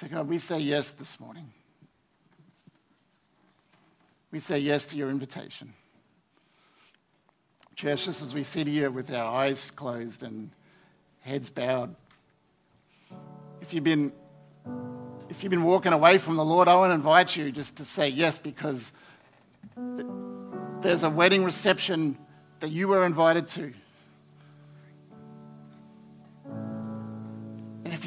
So, 0.00 0.06
God, 0.06 0.28
we 0.28 0.38
say 0.38 0.58
yes 0.58 0.92
this 0.92 1.20
morning. 1.20 1.52
We 4.32 4.40
say 4.40 4.58
yes 4.58 4.86
to 4.86 4.96
your 4.96 5.10
invitation. 5.10 5.74
Church, 7.76 8.06
just 8.06 8.22
as 8.22 8.34
we 8.34 8.42
sit 8.42 8.66
here 8.66 8.90
with 8.90 9.12
our 9.12 9.26
eyes 9.26 9.70
closed 9.70 10.22
and 10.22 10.52
heads 11.20 11.50
bowed, 11.50 11.94
if 13.60 13.74
you've 13.74 13.84
been 13.84 14.14
if 15.28 15.42
you've 15.42 15.50
been 15.50 15.64
walking 15.64 15.92
away 15.92 16.16
from 16.16 16.36
the 16.36 16.44
Lord, 16.46 16.66
I 16.66 16.76
want 16.76 16.92
to 16.92 16.94
invite 16.94 17.36
you 17.36 17.52
just 17.52 17.76
to 17.76 17.84
say 17.84 18.08
yes 18.08 18.38
because 18.38 18.92
there's 20.80 21.02
a 21.02 21.10
wedding 21.10 21.44
reception 21.44 22.16
that 22.60 22.70
you 22.70 22.88
were 22.88 23.04
invited 23.04 23.46
to. 23.48 23.74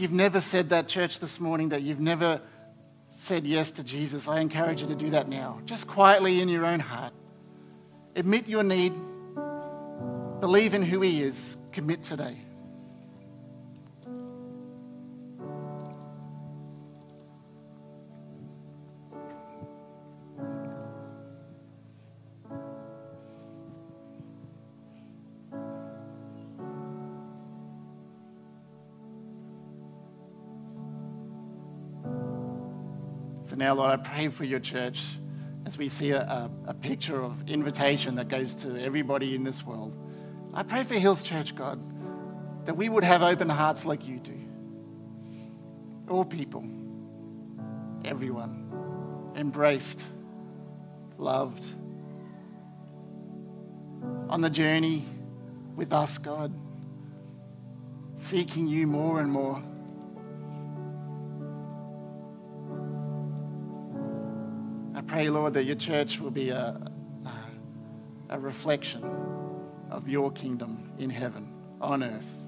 You've 0.04 0.12
never 0.12 0.42
said 0.42 0.70
that, 0.70 0.89
church, 0.89 1.20
this 1.22 1.39
morning, 1.39 1.70
that 1.70 1.82
you've 1.82 2.02
never 2.02 2.42
said 3.10 3.48
yes 3.48 3.72
to 3.72 3.86
Jesus, 3.86 4.28
I 4.28 4.42
encourage 4.42 4.82
you 4.82 4.88
to 4.88 4.96
do 4.96 5.12
that 5.12 5.30
now, 5.30 5.62
just 5.63 5.88
quietly 5.88 6.42
in 6.42 6.50
your 6.50 6.66
own 6.66 6.82
heart. 6.82 7.13
Admit 8.13 8.50
your 8.50 8.63
need, 8.63 8.94
believe 10.42 10.74
in 10.74 10.82
who 10.82 11.00
He 11.00 11.24
is, 11.24 11.56
commit 11.72 12.04
today. 12.04 12.38
Lord, 33.74 33.92
I 33.92 33.98
pray 33.98 34.28
for 34.30 34.44
your 34.44 34.60
church 34.60 35.04
as 35.66 35.78
we 35.78 35.90
see 35.90 36.12
a, 36.12 36.50
a, 36.68 36.74
picture 36.74 37.22
of 37.22 37.48
invitation 37.50 38.16
that 38.16 38.28
goes 38.28 38.54
to 38.56 38.82
everybody 38.82 39.36
in 39.36 39.44
this 39.44 39.66
world. 39.66 39.96
I 40.54 40.64
pray 40.64 40.84
for 40.84 40.96
Hills 40.96 41.24
Church, 41.24 41.56
God, 41.56 41.80
that 42.66 42.76
we 42.76 42.90
would 42.90 43.04
have 43.04 43.24
open 43.24 43.50
hearts 43.50 43.86
like 43.86 44.06
you 44.06 44.20
do. 44.20 44.38
All 46.10 46.26
people, 46.26 46.66
everyone, 48.04 49.32
embraced, 49.36 50.04
loved, 51.18 51.64
on 54.30 54.42
the 54.42 54.50
journey 54.50 55.06
with 55.76 55.94
us, 55.94 56.18
God, 56.18 56.54
seeking 58.18 58.68
you 58.68 58.86
more 58.86 59.20
and 59.22 59.32
more. 59.32 59.64
Pray, 65.13 65.30
Lord, 65.30 65.54
that 65.54 65.65
your 65.65 65.76
church 65.76 66.19
will 66.19 66.32
be 66.32 66.49
a, 66.49 66.76
a 68.30 68.39
reflection 68.39 69.04
of 69.91 70.10
your 70.10 70.32
kingdom 70.32 70.91
in 70.97 71.12
heaven, 71.12 71.54
on 71.80 72.04
earth. 72.04 72.42